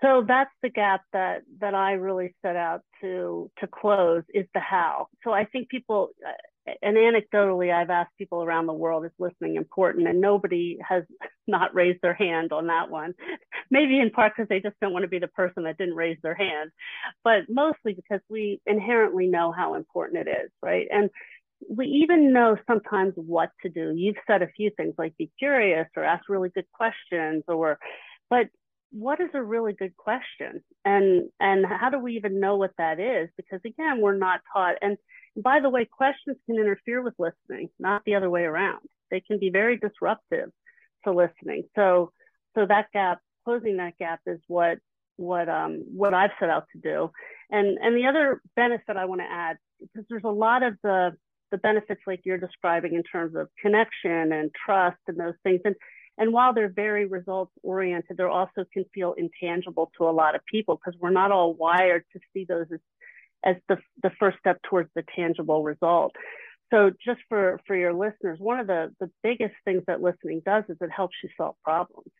So 0.01 0.23
that's 0.27 0.51
the 0.61 0.69
gap 0.69 1.01
that 1.13 1.41
that 1.59 1.73
I 1.73 1.93
really 1.93 2.35
set 2.43 2.55
out 2.55 2.81
to 3.01 3.49
to 3.59 3.67
close 3.67 4.23
is 4.33 4.45
the 4.53 4.59
how. 4.59 5.07
So 5.23 5.31
I 5.31 5.45
think 5.45 5.69
people 5.69 6.09
and 6.81 6.97
anecdotally, 6.97 7.73
I've 7.73 7.89
asked 7.89 8.17
people 8.17 8.43
around 8.43 8.65
the 8.65 8.73
world, 8.73 9.05
is 9.05 9.11
listening 9.19 9.55
important? 9.55 10.07
And 10.07 10.21
nobody 10.21 10.77
has 10.87 11.03
not 11.47 11.73
raised 11.73 12.01
their 12.01 12.13
hand 12.13 12.51
on 12.51 12.67
that 12.67 12.89
one. 12.89 13.13
Maybe 13.71 13.99
in 13.99 14.09
part 14.09 14.33
because 14.35 14.49
they 14.49 14.59
just 14.59 14.75
don't 14.81 14.93
want 14.93 15.03
to 15.03 15.09
be 15.09 15.19
the 15.19 15.27
person 15.27 15.63
that 15.63 15.77
didn't 15.77 15.95
raise 15.95 16.17
their 16.23 16.35
hand, 16.35 16.71
but 17.23 17.41
mostly 17.49 17.93
because 17.93 18.21
we 18.29 18.61
inherently 18.65 19.27
know 19.27 19.51
how 19.51 19.75
important 19.75 20.27
it 20.27 20.29
is, 20.29 20.51
right? 20.61 20.87
And 20.89 21.09
we 21.69 21.87
even 21.87 22.31
know 22.33 22.57
sometimes 22.67 23.13
what 23.15 23.49
to 23.63 23.69
do. 23.69 23.93
You've 23.95 24.15
said 24.27 24.41
a 24.41 24.47
few 24.55 24.71
things 24.77 24.93
like 24.97 25.17
be 25.17 25.31
curious 25.39 25.87
or 25.95 26.03
ask 26.03 26.29
really 26.29 26.49
good 26.49 26.67
questions 26.73 27.43
or, 27.47 27.79
but 28.29 28.47
what 28.91 29.19
is 29.19 29.29
a 29.33 29.43
really 29.43 29.73
good 29.73 29.95
question? 29.97 30.63
And, 30.85 31.29
and 31.39 31.65
how 31.65 31.89
do 31.89 31.99
we 31.99 32.15
even 32.15 32.39
know 32.39 32.55
what 32.55 32.71
that 32.77 32.99
is? 32.99 33.29
Because 33.35 33.59
again, 33.65 33.99
we're 33.99 34.17
not 34.17 34.41
taught. 34.53 34.75
And 34.81 34.97
by 35.37 35.59
the 35.59 35.69
way, 35.69 35.85
questions 35.85 36.37
can 36.45 36.57
interfere 36.57 37.01
with 37.01 37.13
listening, 37.19 37.69
not 37.79 38.03
the 38.05 38.15
other 38.15 38.29
way 38.29 38.43
around. 38.43 38.81
They 39.11 39.21
can 39.21 39.39
be 39.39 39.49
very 39.49 39.77
disruptive 39.77 40.49
to 41.05 41.11
listening. 41.13 41.63
So, 41.75 42.11
so 42.55 42.65
that 42.65 42.87
gap, 42.91 43.19
closing 43.45 43.77
that 43.77 43.97
gap, 43.97 44.19
is 44.25 44.39
what 44.47 44.79
what 45.15 45.49
um, 45.49 45.83
what 45.95 46.13
I've 46.13 46.31
set 46.39 46.49
out 46.49 46.65
to 46.73 46.79
do. 46.79 47.11
And 47.49 47.77
and 47.79 47.95
the 47.95 48.07
other 48.07 48.41
benefit 48.55 48.97
I 48.97 49.05
want 49.05 49.21
to 49.21 49.31
add, 49.31 49.57
because 49.79 50.05
there's 50.09 50.23
a 50.25 50.29
lot 50.29 50.63
of 50.63 50.75
the 50.83 51.15
the 51.51 51.57
benefits 51.57 52.01
like 52.05 52.21
you're 52.25 52.37
describing 52.37 52.93
in 52.93 53.03
terms 53.03 53.35
of 53.35 53.47
connection 53.61 54.33
and 54.33 54.51
trust 54.65 54.97
and 55.07 55.17
those 55.17 55.35
things. 55.43 55.61
And 55.65 55.75
and 56.17 56.33
while 56.33 56.53
they're 56.53 56.69
very 56.69 57.05
results 57.05 57.51
oriented, 57.61 58.17
they 58.17 58.23
also 58.23 58.65
can 58.73 58.85
feel 58.93 59.13
intangible 59.13 59.91
to 59.97 60.09
a 60.09 60.11
lot 60.11 60.35
of 60.35 60.41
people 60.51 60.75
because 60.75 60.99
we're 60.99 61.11
not 61.11 61.31
all 61.31 61.53
wired 61.53 62.03
to 62.13 62.19
see 62.33 62.43
those 62.43 62.65
as 62.73 62.79
as 63.43 63.55
the, 63.69 63.77
the 64.03 64.11
first 64.19 64.37
step 64.39 64.59
towards 64.69 64.89
the 64.95 65.03
tangible 65.15 65.63
result. 65.63 66.15
So 66.71 66.91
just 67.05 67.19
for, 67.29 67.59
for 67.65 67.75
your 67.75 67.93
listeners, 67.93 68.39
one 68.39 68.59
of 68.59 68.67
the, 68.67 68.93
the 68.99 69.09
biggest 69.23 69.55
things 69.63 69.83
that 69.87 70.01
listening 70.01 70.41
does 70.45 70.65
is 70.69 70.77
it 70.81 70.89
helps 70.95 71.15
you 71.23 71.29
solve 71.37 71.55
problems. 71.63 72.11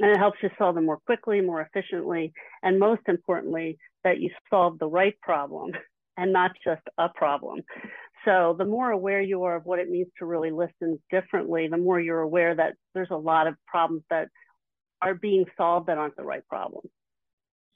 And 0.00 0.10
it 0.10 0.18
helps 0.18 0.38
you 0.42 0.50
solve 0.56 0.76
them 0.76 0.86
more 0.86 1.00
quickly, 1.04 1.40
more 1.40 1.60
efficiently, 1.60 2.32
and 2.62 2.78
most 2.78 3.02
importantly, 3.08 3.78
that 4.04 4.20
you 4.20 4.30
solve 4.48 4.78
the 4.78 4.86
right 4.88 5.20
problem 5.20 5.72
and 6.16 6.32
not 6.32 6.52
just 6.64 6.82
a 6.96 7.08
problem. 7.08 7.60
So 8.24 8.54
the 8.56 8.64
more 8.64 8.90
aware 8.90 9.20
you 9.20 9.42
are 9.44 9.56
of 9.56 9.66
what 9.66 9.80
it 9.80 9.90
means 9.90 10.08
to 10.18 10.26
really 10.26 10.50
listen 10.50 11.00
differently, 11.10 11.68
the 11.68 11.76
more 11.76 12.00
you're 12.00 12.20
aware 12.20 12.54
that 12.54 12.74
there's 12.94 13.10
a 13.10 13.16
lot 13.16 13.46
of 13.46 13.54
problems 13.66 14.02
that 14.08 14.28
are 15.02 15.14
being 15.14 15.46
solved 15.56 15.88
that 15.88 15.98
aren't 15.98 16.16
the 16.16 16.24
right 16.24 16.46
problems 16.48 16.90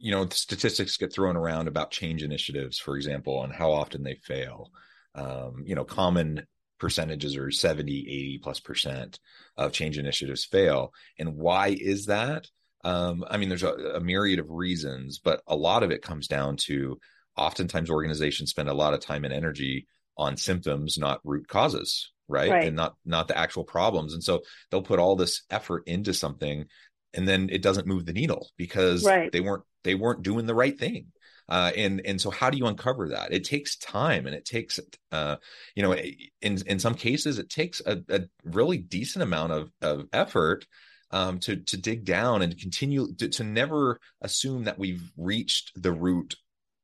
you 0.03 0.11
know, 0.11 0.29
statistics 0.31 0.97
get 0.97 1.13
thrown 1.13 1.37
around 1.37 1.69
about 1.69 1.93
change 1.93 2.25
initiatives, 2.25 2.77
for 2.77 2.97
example, 2.97 3.45
and 3.45 3.53
how 3.53 3.71
often 3.71 4.03
they 4.03 4.17
fail. 4.17 4.73
Um, 5.15 5.63
you 5.65 5.77
know, 5.77 5.85
common 5.85 6.45
percentages 6.81 7.37
are 7.37 7.53
70, 7.53 8.01
80 8.01 8.41
plus 8.43 8.59
percent 8.59 9.21
of 9.57 9.71
change 9.71 9.99
initiatives 9.99 10.45
fail. 10.45 10.93
And 11.21 11.37
why 11.37 11.69
is 11.69 12.07
that? 12.07 12.49
Um, 12.83 13.25
I 13.31 13.37
mean, 13.37 13.49
there's 13.49 13.63
a, 13.63 13.73
a 13.95 14.01
myriad 14.01 14.41
of 14.41 14.51
reasons, 14.51 15.21
but 15.21 15.41
a 15.47 15.55
lot 15.55 15.85
of 15.85 15.93
it 15.93 16.03
comes 16.03 16.27
down 16.27 16.57
to 16.63 16.99
oftentimes 17.37 17.89
organizations 17.89 18.51
spend 18.51 18.69
a 18.69 18.75
lot 18.75 18.95
of 18.95 19.01
time 19.01 19.25
and 19.25 19.33
energy 19.33 19.87
on 20.19 20.37
symptoms, 20.37 20.99
not 20.99 21.21
root 21.23 21.47
causes, 21.47 22.11
right? 22.27 22.51
right? 22.51 22.67
And 22.67 22.75
not 22.75 22.97
not 23.05 23.29
the 23.29 23.39
actual 23.39 23.63
problems. 23.63 24.15
And 24.15 24.25
so 24.25 24.43
they'll 24.71 24.83
put 24.83 24.99
all 24.99 25.15
this 25.15 25.43
effort 25.49 25.85
into 25.87 26.13
something 26.13 26.67
and 27.15 27.27
then 27.27 27.49
it 27.51 27.63
doesn't 27.63 27.87
move 27.87 28.07
the 28.07 28.13
needle 28.13 28.51
because 28.57 29.05
right. 29.05 29.31
they 29.33 29.41
weren't 29.41 29.65
they 29.85 29.95
weren't 29.95 30.23
doing 30.23 30.47
the 30.47 30.55
right 30.55 30.79
thing. 30.79 31.07
Uh, 31.49 31.73
and 31.77 32.01
and 32.07 32.21
so 32.21 32.31
how 32.31 32.51
do 32.51 32.57
you 32.57 32.67
uncover 32.67 33.11
that? 33.11 33.33
It 33.33 33.45
takes 33.45 33.77
time 33.77 34.27
and 34.27 34.35
it 34.35 34.45
takes 34.45 34.81
uh, 35.11 35.37
you 35.75 35.83
know 35.83 35.93
in 35.93 36.59
in 36.67 36.79
some 36.79 36.95
cases 36.95 37.39
it 37.39 37.51
takes 37.51 37.83
a, 37.85 38.01
a 38.09 38.23
really 38.45 38.79
decent 38.79 39.23
amount 39.23 39.53
of 39.53 39.71
of 39.83 40.07
effort 40.13 40.67
um, 41.11 41.41
to 41.41 41.57
to 41.57 41.77
dig 41.77 42.05
down 42.05 42.43
and 42.43 42.59
continue 42.59 43.13
to, 43.17 43.29
to 43.29 43.45
never 43.45 44.01
assume 44.21 44.65
that 44.65 44.79
we've 44.79 45.11
reached 45.17 45.73
the 45.81 45.93
root 45.93 46.37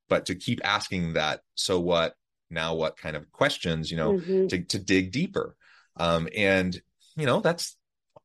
but 0.08 0.26
to 0.26 0.34
keep 0.34 0.60
asking 0.64 1.14
that 1.14 1.40
so 1.54 1.80
what? 1.80 2.14
Now 2.50 2.74
what? 2.74 2.96
kind 2.96 3.16
of 3.16 3.30
questions 3.30 3.90
you 3.90 3.96
know 3.96 4.14
mm-hmm. 4.14 4.48
to, 4.48 4.64
to 4.64 4.78
dig 4.78 5.12
deeper. 5.12 5.56
Um, 5.96 6.28
and 6.36 6.78
you 7.16 7.26
know 7.26 7.40
that's 7.40 7.76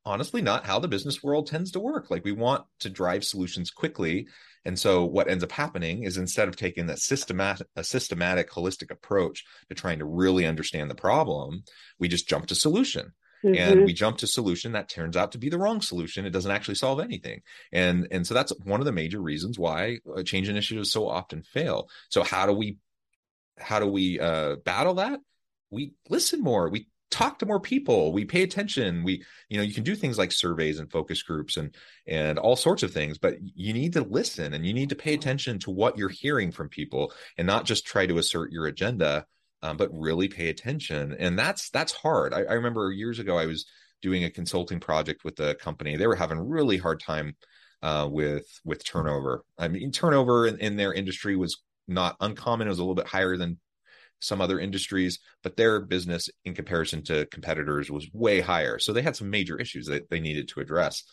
honestly 0.05 0.41
not 0.41 0.65
how 0.65 0.79
the 0.79 0.87
business 0.87 1.23
world 1.23 1.47
tends 1.47 1.71
to 1.71 1.79
work. 1.79 2.09
Like 2.09 2.23
we 2.23 2.31
want 2.31 2.65
to 2.79 2.89
drive 2.89 3.23
solutions 3.23 3.71
quickly. 3.71 4.27
And 4.65 4.77
so 4.79 5.05
what 5.05 5.29
ends 5.29 5.43
up 5.43 5.51
happening 5.51 6.03
is 6.03 6.17
instead 6.17 6.47
of 6.47 6.55
taking 6.55 6.87
that 6.87 6.99
systematic 6.99 7.67
a 7.75 7.83
systematic 7.83 8.49
holistic 8.49 8.91
approach 8.91 9.43
to 9.69 9.75
trying 9.75 9.99
to 9.99 10.05
really 10.05 10.45
understand 10.45 10.89
the 10.89 10.95
problem, 10.95 11.63
we 11.99 12.07
just 12.07 12.27
jump 12.27 12.47
to 12.47 12.55
solution. 12.55 13.13
Mm-hmm. 13.43 13.55
and 13.55 13.83
we 13.83 13.91
jump 13.91 14.19
to 14.19 14.27
solution 14.27 14.71
that 14.71 14.87
turns 14.87 15.17
out 15.17 15.33
to 15.33 15.37
be 15.37 15.49
the 15.49 15.57
wrong 15.57 15.81
solution 15.81 16.25
it 16.25 16.29
doesn't 16.29 16.53
actually 16.53 16.75
solve 16.75 17.01
anything 17.01 17.41
and 17.73 18.07
and 18.09 18.25
so 18.25 18.33
that's 18.33 18.53
one 18.63 18.79
of 18.79 18.85
the 18.85 18.93
major 18.93 19.19
reasons 19.19 19.59
why 19.59 19.97
change 20.23 20.47
initiatives 20.47 20.93
so 20.93 21.09
often 21.09 21.43
fail 21.43 21.89
so 22.07 22.23
how 22.23 22.45
do 22.45 22.53
we 22.53 22.77
how 23.59 23.79
do 23.79 23.85
we 23.85 24.17
uh, 24.17 24.55
battle 24.63 24.93
that 24.93 25.19
we 25.71 25.91
listen 26.07 26.41
more 26.41 26.69
we 26.69 26.87
talk 27.13 27.39
to 27.39 27.45
more 27.45 27.59
people. 27.59 28.11
We 28.11 28.25
pay 28.25 28.43
attention. 28.43 29.03
We 29.03 29.23
you 29.49 29.57
know 29.57 29.63
you 29.63 29.73
can 29.73 29.83
do 29.83 29.95
things 29.95 30.17
like 30.17 30.31
surveys 30.31 30.79
and 30.79 30.91
focus 30.91 31.21
groups 31.21 31.57
and 31.57 31.73
and 32.07 32.39
all 32.39 32.55
sorts 32.55 32.83
of 32.83 32.91
things 32.91 33.17
but 33.17 33.35
you 33.55 33.71
need 33.73 33.93
to 33.93 34.01
listen 34.01 34.53
and 34.53 34.65
you 34.65 34.73
need 34.73 34.89
to 34.89 34.95
pay 34.95 35.13
attention 35.13 35.59
to 35.59 35.71
what 35.71 35.97
you're 35.97 36.09
hearing 36.09 36.51
from 36.51 36.67
people 36.67 37.13
and 37.37 37.47
not 37.47 37.65
just 37.65 37.85
try 37.85 38.05
to 38.05 38.17
assert 38.17 38.51
your 38.51 38.65
agenda 38.65 39.25
um, 39.63 39.77
but 39.77 39.89
really 39.93 40.27
pay 40.27 40.49
attention. 40.49 41.15
And 41.17 41.39
that's 41.39 41.69
that's 41.69 41.93
hard. 41.93 42.33
I, 42.33 42.41
I 42.41 42.53
remember 42.53 42.91
years 42.91 43.17
ago 43.19 43.37
i 43.37 43.45
was 43.45 43.65
doing 44.01 44.25
a 44.25 44.29
consulting 44.29 44.81
project 44.81 45.23
with 45.23 45.39
a 45.39 45.55
company. 45.55 45.95
They 45.95 46.07
were 46.07 46.15
having 46.17 46.37
really 46.37 46.77
hard 46.77 46.99
time 46.99 47.35
uh, 47.81 48.07
with 48.11 48.45
with 48.65 48.83
turnover. 48.83 49.45
I 49.57 49.69
mean 49.69 49.91
turnover 49.91 50.45
in, 50.45 50.57
in 50.59 50.75
their 50.75 50.93
industry 50.93 51.35
was 51.37 51.63
not 51.87 52.17
uncommon. 52.19 52.67
It 52.67 52.71
was 52.71 52.79
a 52.79 52.83
little 52.83 52.95
bit 52.95 53.07
higher 53.07 53.37
than 53.37 53.57
some 54.23 54.41
other 54.41 54.59
industries, 54.59 55.19
but 55.43 55.57
their 55.57 55.79
business 55.79 56.29
in 56.45 56.53
comparison 56.53 57.03
to 57.03 57.25
competitors 57.27 57.91
was 57.91 58.09
way 58.13 58.39
higher. 58.41 58.79
So 58.79 58.93
they 58.93 59.01
had 59.01 59.15
some 59.15 59.29
major 59.29 59.57
issues 59.59 59.87
that 59.87 60.09
they 60.09 60.19
needed 60.19 60.47
to 60.49 60.61
address. 60.61 61.03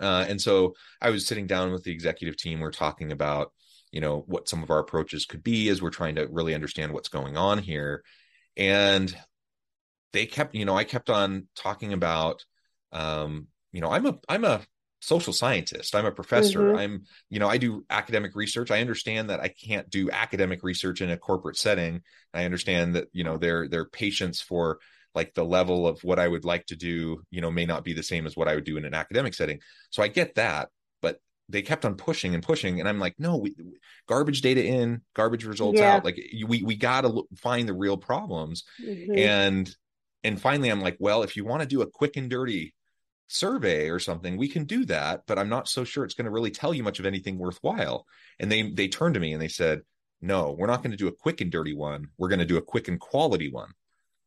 Uh, 0.00 0.26
and 0.28 0.40
so 0.40 0.74
I 1.00 1.10
was 1.10 1.26
sitting 1.26 1.46
down 1.46 1.72
with 1.72 1.84
the 1.84 1.92
executive 1.92 2.36
team. 2.36 2.60
We're 2.60 2.72
talking 2.72 3.12
about, 3.12 3.52
you 3.90 4.00
know, 4.00 4.24
what 4.26 4.48
some 4.48 4.62
of 4.62 4.70
our 4.70 4.78
approaches 4.78 5.26
could 5.26 5.42
be 5.42 5.68
as 5.68 5.80
we're 5.80 5.90
trying 5.90 6.16
to 6.16 6.26
really 6.28 6.54
understand 6.54 6.92
what's 6.92 7.08
going 7.08 7.36
on 7.36 7.58
here. 7.58 8.02
And 8.56 9.14
they 10.12 10.26
kept, 10.26 10.54
you 10.54 10.64
know, 10.64 10.76
I 10.76 10.84
kept 10.84 11.08
on 11.08 11.46
talking 11.54 11.92
about, 11.92 12.44
um, 12.92 13.46
you 13.72 13.80
know, 13.80 13.90
I'm 13.90 14.06
a, 14.06 14.18
I'm 14.28 14.44
a 14.44 14.60
social 15.02 15.32
scientist. 15.32 15.94
I'm 15.94 16.06
a 16.06 16.12
professor. 16.12 16.60
Mm-hmm. 16.60 16.78
I'm, 16.78 17.04
you 17.28 17.40
know, 17.40 17.48
I 17.48 17.58
do 17.58 17.84
academic 17.90 18.36
research. 18.36 18.70
I 18.70 18.80
understand 18.80 19.30
that 19.30 19.40
I 19.40 19.48
can't 19.48 19.90
do 19.90 20.10
academic 20.10 20.62
research 20.62 21.00
in 21.00 21.10
a 21.10 21.16
corporate 21.16 21.56
setting. 21.56 22.02
I 22.32 22.44
understand 22.44 22.94
that, 22.94 23.08
you 23.12 23.24
know, 23.24 23.36
their 23.36 23.68
their 23.68 23.84
patience 23.84 24.40
for 24.40 24.78
like 25.14 25.34
the 25.34 25.44
level 25.44 25.88
of 25.88 26.02
what 26.04 26.20
I 26.20 26.28
would 26.28 26.44
like 26.44 26.66
to 26.66 26.76
do, 26.76 27.22
you 27.30 27.40
know, 27.40 27.50
may 27.50 27.66
not 27.66 27.84
be 27.84 27.92
the 27.92 28.02
same 28.02 28.26
as 28.26 28.36
what 28.36 28.46
I 28.46 28.54
would 28.54 28.64
do 28.64 28.76
in 28.76 28.84
an 28.84 28.94
academic 28.94 29.34
setting. 29.34 29.58
So 29.90 30.04
I 30.04 30.08
get 30.08 30.36
that, 30.36 30.68
but 31.02 31.20
they 31.48 31.62
kept 31.62 31.84
on 31.84 31.96
pushing 31.96 32.34
and 32.34 32.42
pushing 32.42 32.78
and 32.78 32.88
I'm 32.88 33.00
like, 33.00 33.16
no, 33.18 33.38
we, 33.38 33.56
garbage 34.08 34.40
data 34.40 34.64
in, 34.64 35.02
garbage 35.14 35.44
results 35.44 35.80
yeah. 35.80 35.96
out. 35.96 36.04
Like 36.04 36.16
we 36.46 36.62
we 36.62 36.76
got 36.76 37.00
to 37.00 37.24
find 37.36 37.68
the 37.68 37.74
real 37.74 37.96
problems. 37.96 38.62
Mm-hmm. 38.80 39.18
And 39.18 39.76
and 40.22 40.40
finally 40.40 40.68
I'm 40.68 40.80
like, 40.80 40.96
well, 41.00 41.24
if 41.24 41.36
you 41.36 41.44
want 41.44 41.62
to 41.62 41.68
do 41.68 41.82
a 41.82 41.90
quick 41.90 42.16
and 42.16 42.30
dirty 42.30 42.72
survey 43.32 43.88
or 43.88 43.98
something 43.98 44.36
we 44.36 44.48
can 44.48 44.64
do 44.64 44.84
that 44.84 45.22
but 45.26 45.38
i'm 45.38 45.48
not 45.48 45.68
so 45.68 45.84
sure 45.84 46.04
it's 46.04 46.14
going 46.14 46.26
to 46.26 46.30
really 46.30 46.50
tell 46.50 46.74
you 46.74 46.82
much 46.82 47.00
of 47.00 47.06
anything 47.06 47.38
worthwhile 47.38 48.06
and 48.38 48.52
they 48.52 48.70
they 48.70 48.88
turned 48.88 49.14
to 49.14 49.20
me 49.20 49.32
and 49.32 49.40
they 49.40 49.48
said 49.48 49.80
no 50.20 50.54
we're 50.58 50.66
not 50.66 50.82
going 50.82 50.90
to 50.90 50.96
do 50.96 51.08
a 51.08 51.12
quick 51.12 51.40
and 51.40 51.50
dirty 51.50 51.74
one 51.74 52.08
we're 52.18 52.28
going 52.28 52.38
to 52.38 52.44
do 52.44 52.58
a 52.58 52.62
quick 52.62 52.88
and 52.88 53.00
quality 53.00 53.50
one 53.50 53.70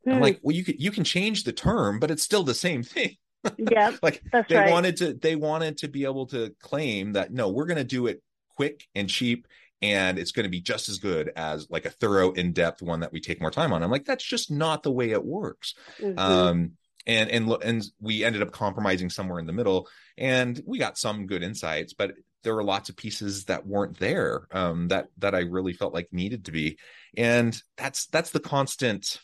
hmm. 0.04 0.14
i'm 0.14 0.22
like 0.22 0.40
well 0.42 0.56
you 0.56 0.64
can 0.64 0.76
you 0.78 0.92
can 0.92 1.04
change 1.04 1.44
the 1.44 1.54
term 1.54 2.00
but 2.00 2.12
it's 2.12 2.24
still 2.24 2.44
the 2.44 2.54
same 2.54 2.84
thing 2.84 3.16
yeah 3.58 3.92
like 4.02 4.24
they 4.50 4.56
right. 4.56 4.72
wanted 4.72 4.98
to 4.98 5.14
they 5.14 5.36
wanted 5.36 5.78
to 5.78 5.88
be 5.88 6.04
able 6.04 6.26
to 6.26 6.54
claim 6.62 7.14
that 7.14 7.32
no 7.32 7.50
we're 7.50 7.66
going 7.66 7.78
to 7.78 7.84
do 7.84 8.08
it 8.08 8.22
quick 8.56 8.86
and 8.96 9.10
cheap 9.10 9.48
and 9.82 10.18
it's 10.18 10.32
going 10.32 10.46
to 10.46 10.50
be 10.50 10.62
just 10.62 10.90
as 10.90 10.98
good 10.98 11.32
as 11.36 11.68
like 11.70 11.86
a 11.86 11.90
thorough 11.90 12.32
in-depth 12.32 12.82
one 12.82 13.02
that 13.02 13.12
we 13.12 13.20
take 13.20 13.40
more 13.40 13.52
time 13.52 13.72
on 13.72 13.84
i'm 13.84 13.92
like 13.92 14.06
that's 14.06 14.24
just 14.24 14.50
not 14.50 14.82
the 14.82 14.92
way 14.92 15.12
it 15.12 15.24
works 15.24 15.76
mm-hmm. 16.02 16.18
um 16.18 16.72
and 17.08 17.30
and 17.30 17.52
and 17.64 17.86
we 18.00 18.24
ended 18.24 18.42
up 18.42 18.52
compromising 18.52 19.10
somewhere 19.10 19.40
in 19.40 19.46
the 19.46 19.54
middle 19.54 19.88
and 20.18 20.62
we 20.66 20.78
got 20.78 20.98
some 20.98 21.28
good 21.28 21.44
insights 21.44 21.94
but 21.94 22.14
there 22.44 22.56
were 22.56 22.64
lots 22.64 22.90
of 22.90 22.96
pieces 22.96 23.46
that 23.46 23.66
weren't 23.66 23.98
there 24.00 24.48
um, 24.52 24.88
that 24.90 25.08
that 25.18 25.34
I 25.34 25.40
really 25.40 25.74
felt 25.74 25.94
like 25.94 26.10
needed 26.12 26.46
to 26.46 26.52
be 26.52 26.78
and 27.18 27.60
that's 27.78 28.08
that's 28.08 28.32
the 28.32 28.40
constant 28.40 29.20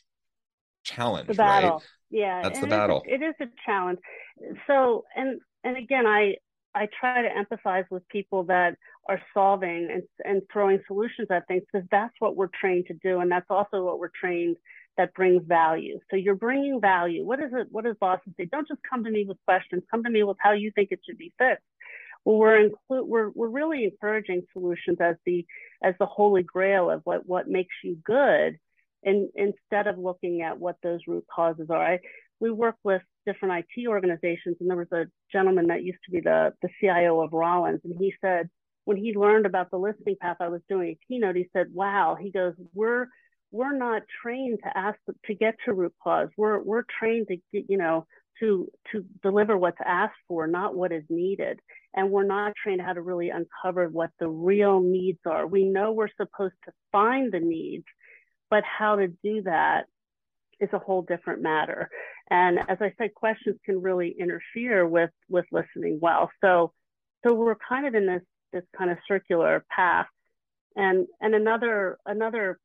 challenge 0.83 1.27
the 1.27 1.35
battle 1.35 1.73
right? 1.73 1.81
yeah 2.09 2.41
that's 2.41 2.59
the 2.59 2.67
battle 2.67 3.03
it 3.05 3.21
is 3.21 3.35
a 3.39 3.45
challenge 3.65 3.99
so 4.67 5.05
and 5.15 5.39
and 5.63 5.77
again 5.77 6.07
I 6.07 6.35
I 6.73 6.87
try 6.99 7.21
to 7.21 7.29
empathize 7.29 7.85
with 7.91 8.07
people 8.07 8.43
that 8.45 8.77
are 9.09 9.21
solving 9.33 9.89
and, 9.91 10.03
and 10.23 10.41
throwing 10.51 10.79
solutions 10.87 11.27
at 11.29 11.47
things 11.47 11.63
because 11.71 11.87
that's 11.91 12.13
what 12.19 12.35
we're 12.35 12.49
trained 12.59 12.85
to 12.87 12.93
do. 12.93 13.19
And 13.19 13.31
that's 13.31 13.49
also 13.49 13.83
what 13.83 13.99
we're 13.99 14.11
trained 14.19 14.57
that 15.01 15.15
brings 15.15 15.43
value. 15.47 15.99
So 16.11 16.15
you're 16.15 16.35
bringing 16.35 16.79
value. 16.79 17.25
What 17.25 17.39
is 17.39 17.51
it? 17.53 17.67
What 17.71 17.85
does 17.85 17.95
Boston 17.99 18.35
say? 18.37 18.45
Don't 18.45 18.67
just 18.67 18.81
come 18.87 19.03
to 19.03 19.09
me 19.09 19.25
with 19.27 19.37
questions. 19.45 19.81
Come 19.89 20.03
to 20.03 20.11
me 20.11 20.21
with 20.21 20.37
how 20.39 20.51
you 20.51 20.71
think 20.75 20.89
it 20.91 20.99
should 21.03 21.17
be 21.17 21.33
fixed. 21.39 21.63
Well, 22.23 22.37
we're 22.37 22.69
we're 22.87 23.29
we're 23.29 23.47
really 23.47 23.85
encouraging 23.85 24.43
solutions 24.53 24.99
as 25.01 25.15
the 25.25 25.43
as 25.81 25.95
the 25.99 26.05
holy 26.05 26.43
grail 26.43 26.91
of 26.91 27.01
what 27.03 27.25
what 27.25 27.47
makes 27.47 27.73
you 27.83 27.97
good, 28.05 28.59
and 29.03 29.29
instead 29.33 29.87
of 29.87 29.97
looking 29.97 30.43
at 30.43 30.59
what 30.59 30.77
those 30.83 30.99
root 31.07 31.25
causes 31.33 31.67
are. 31.71 31.93
I, 31.93 31.99
we 32.39 32.51
work 32.51 32.75
with 32.83 33.01
different 33.25 33.65
IT 33.77 33.87
organizations, 33.87 34.57
and 34.59 34.69
there 34.69 34.77
was 34.77 34.91
a 34.91 35.05
gentleman 35.31 35.67
that 35.67 35.83
used 35.83 36.03
to 36.05 36.11
be 36.11 36.19
the 36.21 36.53
the 36.61 36.69
CIO 36.79 37.21
of 37.21 37.33
Rollins, 37.33 37.81
and 37.83 37.95
he 37.97 38.13
said 38.21 38.51
when 38.85 38.97
he 38.97 39.13
learned 39.15 39.47
about 39.47 39.71
the 39.71 39.77
listening 39.77 40.17
path 40.21 40.37
I 40.39 40.49
was 40.49 40.61
doing 40.69 40.89
a 40.89 40.99
keynote, 41.07 41.35
he 41.35 41.49
said, 41.53 41.73
"Wow," 41.73 42.17
he 42.21 42.29
goes, 42.29 42.53
"We're 42.75 43.07
we're 43.51 43.77
not 43.77 44.03
trained 44.21 44.59
to 44.63 44.77
ask 44.77 44.97
to 45.25 45.33
get 45.33 45.55
to 45.65 45.73
root 45.73 45.93
cause. 46.03 46.29
We're 46.37 46.61
we're 46.61 46.83
trained 46.99 47.27
to 47.27 47.37
get, 47.51 47.69
you 47.69 47.77
know 47.77 48.05
to 48.41 48.67
to 48.91 49.05
deliver 49.23 49.57
what's 49.57 49.77
asked 49.85 50.19
for, 50.27 50.47
not 50.47 50.75
what 50.75 50.91
is 50.91 51.03
needed. 51.09 51.59
And 51.93 52.09
we're 52.09 52.25
not 52.25 52.53
trained 52.61 52.81
how 52.81 52.93
to 52.93 53.01
really 53.01 53.29
uncover 53.29 53.87
what 53.89 54.11
the 54.19 54.27
real 54.27 54.79
needs 54.79 55.19
are. 55.25 55.45
We 55.45 55.65
know 55.65 55.91
we're 55.91 56.09
supposed 56.17 56.55
to 56.65 56.71
find 56.91 57.31
the 57.31 57.39
needs, 57.39 57.85
but 58.49 58.63
how 58.63 58.95
to 58.95 59.07
do 59.23 59.43
that 59.43 59.85
is 60.59 60.69
a 60.73 60.79
whole 60.79 61.01
different 61.01 61.41
matter. 61.41 61.89
And 62.29 62.59
as 62.69 62.77
I 62.79 62.93
said, 62.97 63.13
questions 63.13 63.57
can 63.65 63.81
really 63.81 64.15
interfere 64.17 64.87
with 64.87 65.11
with 65.29 65.45
listening 65.51 65.99
well. 66.01 66.31
So 66.41 66.73
so 67.25 67.33
we're 67.33 67.55
kind 67.55 67.87
of 67.87 67.95
in 67.95 68.07
this 68.07 68.23
this 68.53 68.63
kind 68.77 68.91
of 68.91 68.97
circular 69.07 69.63
path. 69.69 70.07
And 70.75 71.07
and 71.19 71.35
another 71.35 71.97
another 72.05 72.57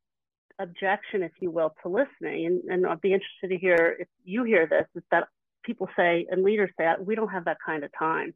objection, 0.59 1.23
if 1.23 1.31
you 1.39 1.51
will, 1.51 1.73
to 1.83 1.89
listening, 1.89 2.45
and, 2.45 2.61
and 2.69 2.87
I'd 2.87 3.01
be 3.01 3.13
interested 3.13 3.49
to 3.49 3.57
hear 3.57 3.95
if 3.99 4.07
you 4.23 4.43
hear 4.43 4.67
this, 4.67 4.85
is 4.95 5.03
that 5.11 5.27
people 5.63 5.89
say 5.95 6.25
and 6.29 6.43
leaders 6.43 6.69
say, 6.77 6.87
we 6.99 7.15
don't 7.15 7.29
have 7.29 7.45
that 7.45 7.57
kind 7.65 7.83
of 7.83 7.91
time. 7.97 8.33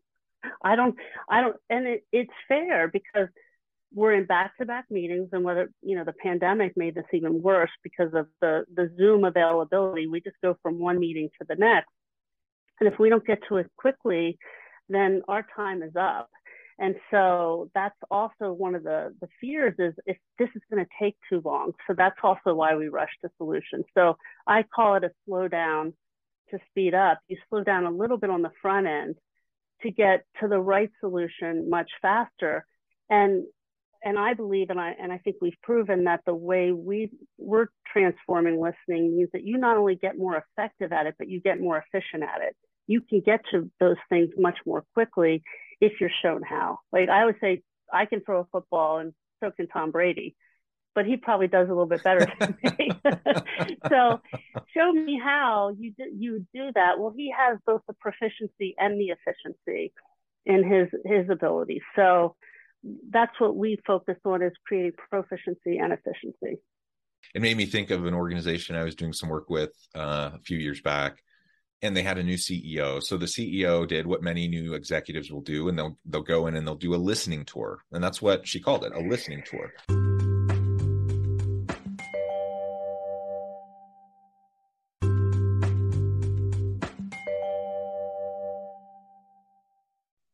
I 0.63 0.75
don't, 0.75 0.95
I 1.29 1.41
don't, 1.41 1.55
and 1.69 1.87
it, 1.87 2.03
it's 2.11 2.31
fair 2.47 2.87
because 2.87 3.27
we're 3.93 4.13
in 4.13 4.25
back-to-back 4.25 4.85
meetings, 4.89 5.29
and 5.33 5.43
whether 5.43 5.69
you 5.81 5.95
know 5.95 6.03
the 6.03 6.13
pandemic 6.13 6.75
made 6.77 6.95
this 6.95 7.05
even 7.13 7.41
worse 7.41 7.71
because 7.83 8.13
of 8.13 8.27
the 8.39 8.65
the 8.73 8.91
Zoom 8.97 9.25
availability. 9.25 10.07
We 10.07 10.21
just 10.21 10.37
go 10.41 10.57
from 10.63 10.79
one 10.79 10.99
meeting 10.99 11.29
to 11.39 11.45
the 11.47 11.55
next, 11.55 11.89
and 12.79 12.91
if 12.91 12.97
we 12.99 13.09
don't 13.09 13.25
get 13.25 13.39
to 13.49 13.57
it 13.57 13.69
quickly, 13.77 14.37
then 14.89 15.21
our 15.27 15.45
time 15.55 15.83
is 15.83 15.95
up. 15.95 16.29
And 16.81 16.95
so 17.11 17.69
that's 17.75 17.95
also 18.09 18.51
one 18.51 18.73
of 18.73 18.83
the, 18.83 19.13
the 19.21 19.27
fears 19.39 19.75
is 19.77 19.93
if 20.07 20.17
this 20.39 20.49
is 20.55 20.63
going 20.71 20.83
to 20.83 20.89
take 20.99 21.15
too 21.29 21.39
long. 21.45 21.73
So 21.85 21.93
that's 21.95 22.17
also 22.23 22.55
why 22.55 22.75
we 22.75 22.87
rush 22.87 23.11
to 23.21 23.29
solutions. 23.37 23.85
So 23.93 24.17
I 24.47 24.63
call 24.63 24.95
it 24.95 25.03
a 25.03 25.11
slow 25.25 25.47
down 25.47 25.93
to 26.49 26.57
speed 26.71 26.95
up. 26.95 27.19
You 27.27 27.37
slow 27.51 27.63
down 27.63 27.85
a 27.85 27.91
little 27.91 28.17
bit 28.17 28.31
on 28.31 28.41
the 28.41 28.49
front 28.63 28.87
end 28.87 29.15
to 29.83 29.91
get 29.91 30.25
to 30.41 30.47
the 30.47 30.59
right 30.59 30.89
solution 30.99 31.69
much 31.69 31.89
faster. 32.01 32.65
And 33.11 33.45
and 34.03 34.17
I 34.17 34.33
believe 34.33 34.71
and 34.71 34.81
I 34.81 34.95
and 34.99 35.13
I 35.13 35.19
think 35.19 35.35
we've 35.39 35.53
proven 35.61 36.05
that 36.05 36.21
the 36.25 36.33
way 36.33 36.71
we 36.71 37.11
we're 37.37 37.67
transforming 37.93 38.59
listening 38.59 39.15
means 39.15 39.29
that 39.33 39.43
you 39.43 39.59
not 39.59 39.77
only 39.77 39.93
get 39.93 40.17
more 40.17 40.43
effective 40.57 40.91
at 40.91 41.05
it, 41.05 41.13
but 41.19 41.29
you 41.29 41.41
get 41.41 41.61
more 41.61 41.77
efficient 41.77 42.23
at 42.23 42.41
it. 42.41 42.55
You 42.87 43.01
can 43.01 43.21
get 43.23 43.41
to 43.51 43.69
those 43.79 43.97
things 44.09 44.29
much 44.35 44.57
more 44.65 44.83
quickly 44.95 45.43
if 45.81 45.99
you're 45.99 46.11
shown 46.21 46.43
how. 46.43 46.79
Like 46.93 47.09
I 47.09 47.21
always 47.21 47.35
say, 47.41 47.63
I 47.91 48.05
can 48.05 48.21
throw 48.21 48.41
a 48.41 48.45
football 48.45 48.99
and 48.99 49.13
so 49.43 49.51
can 49.51 49.67
Tom 49.67 49.91
Brady, 49.91 50.35
but 50.95 51.05
he 51.05 51.17
probably 51.17 51.47
does 51.47 51.65
a 51.67 51.71
little 51.71 51.87
bit 51.87 52.03
better 52.03 52.25
than 52.39 52.57
me. 52.63 52.91
so 53.89 54.21
show 54.75 54.93
me 54.93 55.19
how 55.21 55.75
you 55.77 55.93
do, 55.97 56.05
you 56.15 56.45
do 56.53 56.71
that. 56.75 56.99
Well, 56.99 57.13
he 57.15 57.33
has 57.37 57.57
both 57.65 57.81
the 57.87 57.95
proficiency 57.95 58.75
and 58.77 58.99
the 58.99 59.07
efficiency 59.07 59.91
in 60.45 60.63
his 60.63 60.87
his 61.03 61.29
ability. 61.29 61.81
So 61.95 62.35
that's 63.09 63.39
what 63.39 63.55
we 63.55 63.77
focus 63.85 64.17
on 64.25 64.41
is 64.41 64.53
creating 64.65 64.93
proficiency 65.09 65.77
and 65.77 65.91
efficiency. 65.91 66.61
It 67.35 67.41
made 67.41 67.57
me 67.57 67.65
think 67.65 67.91
of 67.91 68.05
an 68.05 68.13
organization 68.13 68.75
I 68.75 68.83
was 68.83 68.95
doing 68.95 69.13
some 69.13 69.29
work 69.29 69.49
with 69.49 69.71
uh, 69.95 70.31
a 70.33 70.39
few 70.39 70.57
years 70.57 70.81
back 70.81 71.21
and 71.81 71.97
they 71.97 72.03
had 72.03 72.17
a 72.17 72.23
new 72.23 72.35
CEO. 72.35 73.01
So 73.01 73.17
the 73.17 73.25
CEO 73.25 73.87
did 73.87 74.05
what 74.05 74.21
many 74.21 74.47
new 74.47 74.73
executives 74.73 75.31
will 75.31 75.41
do, 75.41 75.67
and 75.67 75.77
they'll 75.77 75.97
they'll 76.05 76.21
go 76.21 76.47
in 76.47 76.55
and 76.55 76.65
they'll 76.65 76.75
do 76.75 76.93
a 76.93 76.97
listening 76.97 77.45
tour, 77.45 77.79
and 77.91 78.03
that's 78.03 78.21
what 78.21 78.47
she 78.47 78.59
called 78.59 78.83
it, 78.83 78.93
a 78.93 78.99
listening 78.99 79.43
tour. 79.45 79.73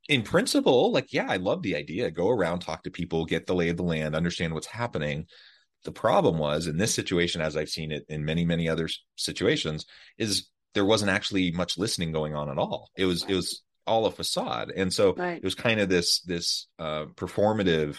In 0.10 0.24
principle, 0.24 0.92
like 0.92 1.12
yeah, 1.12 1.28
I 1.30 1.38
love 1.38 1.62
the 1.64 1.76
idea. 1.76 2.12
Go 2.12 2.30
around, 2.30 2.60
talk 2.60 2.84
to 2.84 2.92
people, 2.92 3.26
get 3.26 3.46
the 3.46 3.56
lay 3.56 3.70
of 3.70 3.78
the 3.78 3.84
land, 3.84 4.16
understand 4.16 4.54
what's 4.54 4.68
happening. 4.68 5.28
The 5.84 5.92
problem 5.92 6.38
was 6.38 6.68
in 6.68 6.78
this 6.78 6.94
situation, 6.94 7.40
as 7.40 7.56
I've 7.56 7.70
seen 7.70 7.92
it 7.92 8.06
in 8.10 8.26
many, 8.26 8.46
many 8.46 8.68
other 8.68 8.90
situations, 9.16 9.86
is 10.18 10.50
there 10.78 10.86
wasn't 10.86 11.10
actually 11.10 11.50
much 11.50 11.76
listening 11.76 12.12
going 12.12 12.36
on 12.36 12.52
at 12.52 12.60
all. 12.60 12.92
It 12.96 13.06
was 13.06 13.24
it 13.24 13.34
was 13.34 13.64
all 13.88 14.06
a 14.06 14.12
facade, 14.12 14.72
and 14.76 14.94
so 14.94 15.16
right. 15.16 15.38
it 15.38 15.44
was 15.44 15.56
kind 15.56 15.80
of 15.80 15.90
this 15.90 16.22
this 16.22 16.68
uh, 16.78 17.06
performative 17.16 17.98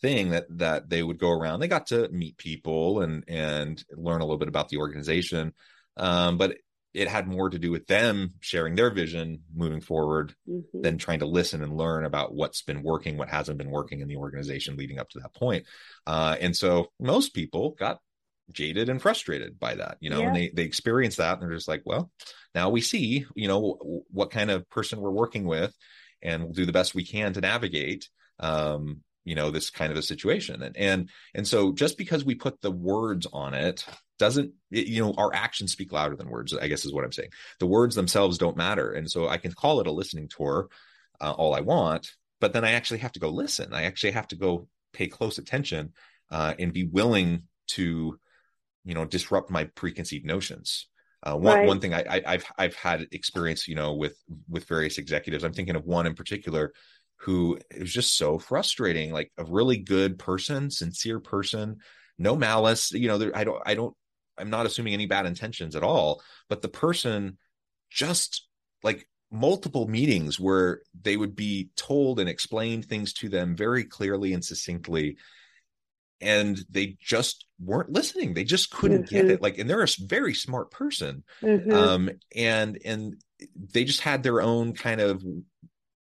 thing 0.00 0.30
that 0.30 0.46
that 0.48 0.88
they 0.88 1.02
would 1.02 1.18
go 1.18 1.30
around. 1.30 1.60
They 1.60 1.68
got 1.68 1.88
to 1.88 2.08
meet 2.08 2.38
people 2.38 3.02
and 3.02 3.24
and 3.28 3.84
learn 3.90 4.22
a 4.22 4.24
little 4.24 4.38
bit 4.38 4.48
about 4.48 4.70
the 4.70 4.78
organization, 4.78 5.52
um, 5.98 6.38
but 6.38 6.56
it 6.94 7.08
had 7.08 7.28
more 7.28 7.50
to 7.50 7.58
do 7.58 7.70
with 7.70 7.86
them 7.88 8.32
sharing 8.40 8.74
their 8.74 8.90
vision 8.90 9.40
moving 9.54 9.82
forward 9.82 10.34
mm-hmm. 10.48 10.80
than 10.80 10.96
trying 10.96 11.18
to 11.18 11.26
listen 11.26 11.62
and 11.62 11.76
learn 11.76 12.06
about 12.06 12.34
what's 12.34 12.62
been 12.62 12.82
working, 12.82 13.18
what 13.18 13.28
hasn't 13.28 13.58
been 13.58 13.70
working 13.70 14.00
in 14.00 14.08
the 14.08 14.16
organization 14.16 14.76
leading 14.76 14.98
up 14.98 15.10
to 15.10 15.18
that 15.18 15.34
point. 15.34 15.66
Uh, 16.06 16.36
and 16.40 16.56
so 16.56 16.86
most 16.98 17.34
people 17.34 17.70
got 17.78 17.98
jaded 18.52 18.88
and 18.88 19.00
frustrated 19.00 19.58
by 19.58 19.74
that 19.74 19.96
you 20.00 20.10
know 20.10 20.20
Yeah. 20.20 20.26
and 20.28 20.36
they 20.36 20.50
they 20.50 20.62
experience 20.62 21.16
that 21.16 21.34
and 21.34 21.42
they're 21.42 21.56
just 21.56 21.68
like 21.68 21.82
well 21.84 22.10
now 22.54 22.68
we 22.70 22.80
see 22.80 23.26
you 23.34 23.48
know 23.48 24.04
what 24.10 24.30
kind 24.30 24.50
of 24.50 24.68
person 24.68 25.00
we're 25.00 25.10
working 25.10 25.44
with 25.44 25.74
and 26.22 26.42
we'll 26.42 26.52
do 26.52 26.66
the 26.66 26.72
best 26.72 26.94
we 26.94 27.04
can 27.04 27.32
to 27.32 27.40
navigate 27.40 28.08
um 28.40 29.00
you 29.24 29.34
know 29.34 29.50
this 29.50 29.70
kind 29.70 29.90
of 29.90 29.96
a 29.96 30.02
situation. 30.02 30.62
And 30.62 30.76
and 30.76 31.08
and 31.34 31.48
so 31.48 31.72
just 31.72 31.96
because 31.96 32.26
we 32.26 32.34
put 32.34 32.60
the 32.60 32.70
words 32.70 33.26
on 33.32 33.54
it 33.54 33.86
doesn't 34.18 34.52
it- 34.70 34.86
you 34.86 35.02
know 35.02 35.14
our 35.16 35.34
actions 35.34 35.72
speak 35.72 35.92
louder 35.92 36.14
than 36.14 36.28
words 36.28 36.52
i 36.54 36.68
guess 36.68 36.84
is 36.84 36.92
what 36.92 37.04
i'm 37.04 37.12
saying. 37.12 37.30
The 37.58 37.66
words 37.66 37.94
themselves 37.94 38.36
don't 38.36 38.56
matter. 38.58 38.92
And 38.92 39.10
so 39.10 39.26
i 39.26 39.38
can 39.38 39.52
call 39.52 39.80
it 39.80 39.86
a 39.86 39.92
listening 39.92 40.28
tour 40.28 40.68
uh, 41.22 41.32
all 41.32 41.54
i 41.54 41.60
want 41.60 42.10
but 42.40 42.52
then 42.52 42.64
i 42.66 42.72
actually 42.72 42.98
have 42.98 43.12
to 43.12 43.20
go 43.20 43.30
listen. 43.30 43.72
I 43.72 43.84
actually 43.84 44.10
have 44.12 44.28
to 44.28 44.36
go 44.36 44.68
pay 44.92 45.06
close 45.08 45.38
attention 45.38 45.94
uh, 46.30 46.52
and 46.58 46.72
be 46.74 46.84
willing 46.84 47.44
to 47.68 48.18
you 48.84 48.94
know 48.94 49.04
disrupt 49.04 49.50
my 49.50 49.64
preconceived 49.74 50.24
notions 50.24 50.88
uh, 51.22 51.36
one 51.36 51.56
Right. 51.56 51.64
one 51.64 51.80
thing 51.80 51.94
I, 51.94 52.04
I 52.08 52.22
I've 52.26 52.44
I've 52.58 52.74
had 52.74 53.06
experience 53.12 53.66
you 53.66 53.74
know 53.74 53.94
with 53.94 54.16
with 54.48 54.66
various 54.66 54.98
executives 54.98 55.44
I'm 55.44 55.52
thinking 55.52 55.76
of 55.76 55.84
one 55.84 56.06
in 56.06 56.14
particular 56.14 56.72
who 57.20 57.58
it 57.70 57.80
was 57.80 57.92
just 57.92 58.16
so 58.16 58.38
frustrating 58.38 59.12
like 59.12 59.32
a 59.38 59.44
really 59.44 59.78
good 59.78 60.18
person 60.18 60.70
sincere 60.70 61.20
person 61.20 61.76
no 62.18 62.36
malice 62.36 62.92
you 62.92 63.08
know 63.08 63.18
there, 63.18 63.36
I 63.36 63.44
don't 63.44 63.62
I 63.64 63.74
don't 63.74 63.94
I'm 64.36 64.50
not 64.50 64.66
assuming 64.66 64.94
any 64.94 65.06
bad 65.06 65.26
intentions 65.26 65.76
at 65.76 65.82
all 65.82 66.22
but 66.48 66.60
the 66.60 66.68
person 66.68 67.38
just 67.90 68.46
like 68.82 69.08
multiple 69.30 69.88
meetings 69.88 70.38
where 70.38 70.82
they 71.02 71.16
would 71.16 71.34
be 71.34 71.70
told 71.76 72.20
and 72.20 72.28
explained 72.28 72.84
things 72.84 73.12
to 73.14 73.28
them 73.28 73.56
very 73.56 73.84
clearly 73.84 74.32
and 74.32 74.44
succinctly 74.44 75.16
and 76.24 76.58
they 76.70 76.96
just 77.00 77.46
weren't 77.60 77.90
listening 77.90 78.34
they 78.34 78.44
just 78.44 78.70
couldn't 78.70 79.08
get 79.08 79.26
Mhm. 79.26 79.30
it 79.30 79.42
like 79.42 79.58
and 79.58 79.68
they're 79.68 79.82
a 79.82 79.88
very 80.00 80.34
smart 80.34 80.70
person 80.70 81.22
Mhm. 81.42 81.72
um 81.72 82.10
and 82.34 82.78
and 82.84 83.16
they 83.72 83.84
just 83.84 84.00
had 84.00 84.22
their 84.22 84.40
own 84.42 84.72
kind 84.72 85.00
of 85.00 85.22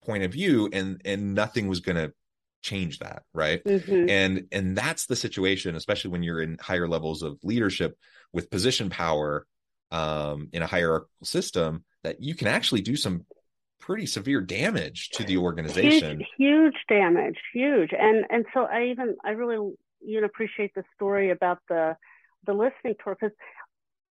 point 0.04 0.24
of 0.24 0.32
view 0.34 0.70
and 0.74 1.02
and 1.06 1.34
nothing 1.34 1.68
was 1.68 1.80
going 1.80 1.96
to 1.96 2.14
change 2.62 3.00
that 3.00 3.24
right 3.34 3.64
Mhm. 3.64 4.10
and 4.10 4.48
and 4.52 4.78
that's 4.78 5.06
the 5.06 5.16
situation 5.16 5.76
especially 5.76 6.12
when 6.12 6.24
you're 6.24 6.42
in 6.42 6.58
higher 6.60 6.88
levels 6.88 7.24
of 7.24 7.38
leadership 7.44 7.98
with 8.34 8.50
position 8.50 8.90
power 8.90 9.46
um 9.92 10.50
in 10.52 10.62
a 10.62 10.68
hierarchical 10.68 11.26
system 11.26 11.84
that 12.04 12.22
you 12.22 12.36
can 12.36 12.48
actually 12.48 12.82
do 12.82 12.96
some 12.96 13.26
pretty 13.80 14.06
severe 14.06 14.42
damage 14.42 15.10
to 15.10 15.24
the 15.24 15.38
organization 15.38 16.18
huge, 16.20 16.28
huge 16.38 16.76
damage, 16.90 17.40
huge. 17.54 17.92
And 17.98 18.26
and 18.30 18.46
so 18.54 18.66
I 18.66 18.88
even 18.92 19.16
I 19.24 19.32
really 19.32 19.74
you 20.02 20.20
know 20.22 20.26
appreciate 20.26 20.74
the 20.76 20.84
story 20.96 21.32
about 21.32 21.60
the 21.70 21.96
the 22.46 22.54
listening 22.54 22.96
tour 23.04 23.18
because 23.20 23.36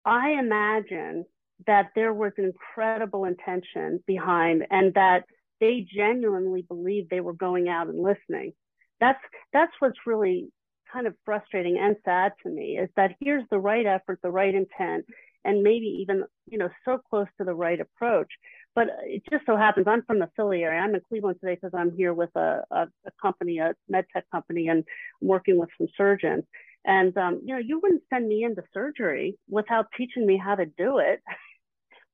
I 0.05 0.31
imagine 0.38 1.25
that 1.66 1.90
there 1.94 2.12
was 2.12 2.33
incredible 2.37 3.25
intention 3.25 4.03
behind 4.07 4.66
and 4.70 4.92
that 4.94 5.25
they 5.61 5.87
genuinely 5.90 6.62
believed 6.62 7.11
they 7.11 7.20
were 7.20 7.33
going 7.33 7.68
out 7.68 7.88
and 7.88 8.03
listening. 8.03 8.53
That's 9.01 9.20
that's 9.53 9.72
what's 9.79 9.99
really 10.07 10.51
kind 10.92 11.07
of 11.07 11.14
frustrating 11.25 11.79
and 11.79 11.96
sad 12.05 12.33
to 12.42 12.49
me 12.51 12.79
is 12.79 12.88
that 12.96 13.16
here's 13.20 13.44
the 13.51 13.59
right 13.59 13.87
effort, 13.87 14.20
the 14.22 14.31
right 14.31 14.55
intent, 14.55 15.07
and 15.44 15.62
maybe 15.62 15.87
even 16.03 16.25
you 16.46 16.59
know 16.59 16.68
so 16.85 16.99
close 17.11 17.27
to 17.38 17.44
the 17.44 17.55
right 17.55 17.81
approach. 17.81 18.31
But 18.77 18.89
it 19.05 19.23
just 19.33 19.47
so 19.47 19.57
happens 19.57 19.87
I'm 19.89 20.03
from 20.03 20.21
the 20.21 20.29
Philly 20.37 20.62
area. 20.62 20.81
I'm 20.81 20.95
in 20.95 21.01
Cleveland 21.09 21.39
today 21.41 21.55
because 21.61 21.73
I'm 21.75 21.97
here 21.97 22.12
with 22.12 22.31
a, 22.37 22.62
a, 22.71 22.83
a 23.07 23.11
company, 23.21 23.59
a 23.59 23.75
med 23.89 24.05
tech 24.12 24.31
company, 24.31 24.69
and 24.69 24.85
I'm 25.23 25.29
working 25.29 25.59
with 25.59 25.71
some 25.79 25.89
surgeons. 25.97 26.45
And 26.85 27.17
um, 27.17 27.41
you 27.45 27.55
know, 27.55 27.61
you 27.61 27.81
wouldn't 27.83 28.03
send 28.12 28.29
me 28.29 28.45
into 28.45 28.62
surgery 28.75 29.39
without 29.49 29.87
teaching 29.97 30.27
me 30.27 30.37
how 30.37 30.55
to 30.55 30.67
do 30.67 30.99
it. 30.99 31.21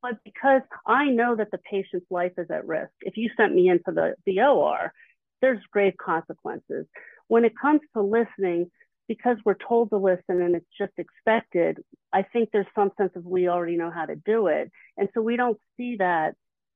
But 0.05 0.18
because 0.25 0.62
I 0.85 1.11
know 1.11 1.37
that 1.37 1.53
the 1.53 1.59
patient's 1.59 2.07
life 2.11 2.33
is 2.37 2.48
at 2.51 2.66
risk, 2.66 2.90
if 3.03 3.16
you 3.16 3.31
sent 3.37 3.55
me 3.55 3.68
into 3.68 3.92
the, 3.92 4.16
the 4.27 4.40
OR, 4.40 4.92
there's 5.40 5.61
grave 5.70 5.94
consequences. 5.96 6.87
When 7.29 7.44
it 7.44 7.53
comes 7.57 7.83
to 7.94 8.03
listening, 8.03 8.68
because 9.07 9.37
we're 9.44 9.55
told 9.55 9.90
to 9.90 9.98
listen 9.98 10.42
and 10.42 10.57
it's 10.57 10.66
just 10.77 10.92
expected, 10.98 11.85
I 12.12 12.22
think 12.22 12.48
there's 12.53 12.66
some 12.75 12.90
sense 12.96 13.12
of 13.14 13.25
we 13.25 13.46
already 13.46 13.77
know 13.77 13.92
how 13.92 14.07
to 14.07 14.16
do 14.16 14.48
it. 14.48 14.72
And 14.96 15.09
so 15.14 15.22
we 15.22 15.37
don't 15.37 15.59
see 15.77 15.94
that 16.01 16.35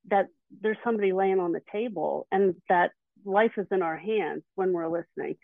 that 0.09 0.27
there's 0.61 0.77
somebody 0.83 1.11
laying 1.13 1.39
on 1.39 1.51
the 1.51 1.61
table 1.71 2.27
and 2.31 2.55
that 2.69 2.91
life 3.25 3.51
is 3.57 3.67
in 3.71 3.81
our 3.81 3.97
hands 3.97 4.43
when 4.55 4.71
we're 4.71 4.87
listening. 4.87 5.35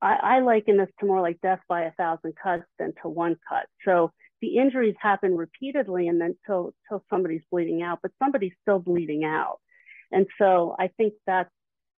I, 0.00 0.16
I 0.22 0.40
liken 0.40 0.76
this 0.76 0.88
to 1.00 1.06
more 1.06 1.20
like 1.20 1.40
death 1.40 1.60
by 1.68 1.82
a 1.82 1.92
thousand 1.92 2.34
cuts 2.42 2.64
than 2.78 2.92
to 3.02 3.08
one 3.08 3.36
cut. 3.48 3.66
So 3.84 4.12
the 4.40 4.58
injuries 4.58 4.94
happen 5.00 5.36
repeatedly 5.36 6.08
and 6.08 6.20
then 6.20 6.36
till 6.46 6.72
till 6.88 7.02
somebody's 7.10 7.42
bleeding 7.50 7.82
out, 7.82 8.00
but 8.02 8.12
somebody's 8.22 8.52
still 8.62 8.78
bleeding 8.78 9.24
out. 9.24 9.58
And 10.12 10.26
so 10.38 10.76
I 10.78 10.88
think 10.96 11.14
that's 11.26 11.50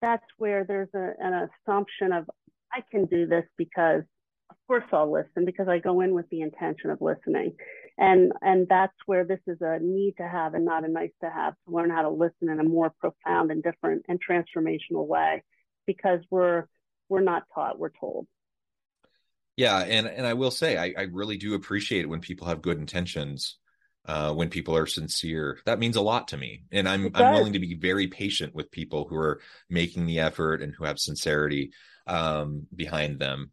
that's 0.03 0.25
where 0.39 0.65
there's 0.65 0.91
a, 0.95 1.13
an 1.19 1.49
assumption 1.69 2.13
of 2.13 2.29
I 2.73 2.83
can 2.91 3.07
do 3.07 3.27
this 3.27 3.45
because 3.57 4.03
of 4.51 4.57
course 4.67 4.85
I'll 4.93 5.11
listen 5.11 5.45
because 5.45 5.69
I 5.69 5.79
go 5.79 6.03
in 6.03 6.15
with 6.15 6.29
the 6.31 6.43
intention 6.43 6.91
of 6.91 7.01
listening. 7.01 7.57
And 7.99 8.33
and 8.43 8.67
that's 8.69 8.97
where 9.07 9.25
this 9.25 9.41
is 9.47 9.59
a 9.61 9.79
need 9.81 10.17
to 10.19 10.29
have 10.29 10.55
and 10.55 10.65
not 10.65 10.85
a 10.85 10.89
nice 10.89 11.13
to 11.23 11.31
have 11.31 11.55
to 11.55 11.75
learn 11.75 11.91
how 11.91 12.03
to 12.03 12.11
listen 12.11 12.51
in 12.51 12.61
a 12.61 12.65
more 12.65 12.93
profound 13.01 13.51
and 13.51 13.63
different 13.63 14.05
and 14.09 14.21
transformational 14.23 15.07
way 15.07 15.43
because 15.87 16.21
we're 16.31 16.67
we're 17.09 17.23
not 17.23 17.45
taught, 17.55 17.79
we're 17.79 17.91
told. 17.91 18.27
Yeah, 19.57 19.79
and 19.79 20.07
and 20.07 20.27
I 20.27 20.35
will 20.35 20.51
say 20.51 20.77
I, 20.77 20.93
I 20.99 21.03
really 21.05 21.39
do 21.39 21.55
appreciate 21.55 22.03
it 22.03 22.09
when 22.09 22.21
people 22.21 22.47
have 22.49 22.61
good 22.61 22.79
intentions, 22.79 23.57
uh, 24.05 24.35
when 24.35 24.51
people 24.51 24.77
are 24.77 24.87
sincere. 24.87 25.59
That 25.65 25.79
means 25.79 25.97
a 25.97 26.03
lot 26.03 26.29
to 26.29 26.37
me, 26.37 26.65
and 26.71 26.87
I'm 26.87 27.11
I'm 27.15 27.33
willing 27.33 27.55
to 27.55 27.59
be 27.59 27.75
very 27.75 28.09
patient 28.09 28.55
with 28.55 28.71
people 28.71 29.07
who 29.09 29.17
are 29.17 29.41
making 29.71 30.05
the 30.05 30.21
effort 30.21 30.61
and 30.61 30.75
who 30.75 30.85
have 30.85 30.99
sincerity 30.99 31.73
um, 32.07 32.67
behind 32.75 33.19
them. 33.19 33.53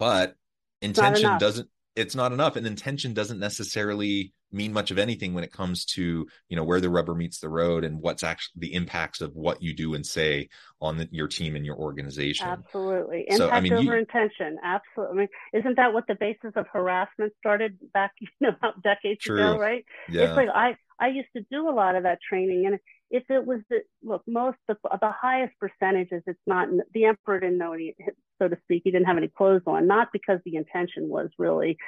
But 0.00 0.34
intention 0.82 1.38
doesn't. 1.38 1.68
It's 1.98 2.14
not 2.14 2.32
enough, 2.32 2.56
and 2.56 2.66
intention 2.66 3.14
doesn't 3.14 3.38
necessarily 3.40 4.32
mean 4.50 4.72
much 4.72 4.90
of 4.90 4.98
anything 4.98 5.34
when 5.34 5.44
it 5.44 5.52
comes 5.52 5.84
to 5.84 6.26
you 6.48 6.56
know 6.56 6.64
where 6.64 6.80
the 6.80 6.88
rubber 6.88 7.14
meets 7.14 7.38
the 7.40 7.48
road 7.50 7.84
and 7.84 8.00
what's 8.00 8.22
actually 8.22 8.60
the 8.68 8.74
impacts 8.74 9.20
of 9.20 9.34
what 9.34 9.62
you 9.62 9.74
do 9.74 9.92
and 9.94 10.06
say 10.06 10.48
on 10.80 10.96
the, 10.96 11.08
your 11.10 11.28
team 11.28 11.54
and 11.56 11.66
your 11.66 11.76
organization. 11.76 12.46
Absolutely. 12.48 13.26
So, 13.30 13.44
Impact 13.44 13.52
I 13.56 13.60
mean, 13.60 13.72
you- 13.72 13.88
over 13.90 13.98
intention. 13.98 14.58
Absolutely. 14.62 15.12
I 15.14 15.18
mean, 15.18 15.28
isn't 15.52 15.76
that 15.76 15.92
what 15.92 16.06
the 16.06 16.14
basis 16.14 16.52
of 16.56 16.66
harassment 16.72 17.32
started 17.38 17.78
back, 17.92 18.12
you 18.20 18.28
know, 18.40 18.54
decades 18.82 19.20
True. 19.20 19.36
ago, 19.36 19.58
right? 19.58 19.84
Yeah, 20.08 20.22
It's 20.24 20.36
like 20.36 20.48
I, 20.54 20.76
I 20.98 21.08
used 21.08 21.28
to 21.36 21.44
do 21.50 21.68
a 21.68 21.74
lot 21.74 21.96
of 21.96 22.04
that 22.04 22.18
training. 22.26 22.66
And 22.66 22.78
if 23.10 23.24
it 23.30 23.44
was 23.44 23.60
the, 23.70 23.80
look, 24.02 24.22
most, 24.26 24.58
the, 24.66 24.76
the 25.00 25.10
highest 25.10 25.54
percentages, 25.58 26.22
it's 26.26 26.38
not, 26.46 26.68
the 26.92 27.06
emperor 27.06 27.40
didn't 27.40 27.58
know 27.58 27.72
any, 27.72 27.94
so 28.40 28.48
to 28.48 28.56
speak, 28.64 28.82
he 28.84 28.90
didn't 28.90 29.06
have 29.06 29.16
any 29.16 29.28
clothes 29.28 29.62
on, 29.66 29.86
not 29.86 30.08
because 30.12 30.40
the 30.44 30.56
intention 30.56 31.08
was 31.08 31.30
really 31.38 31.78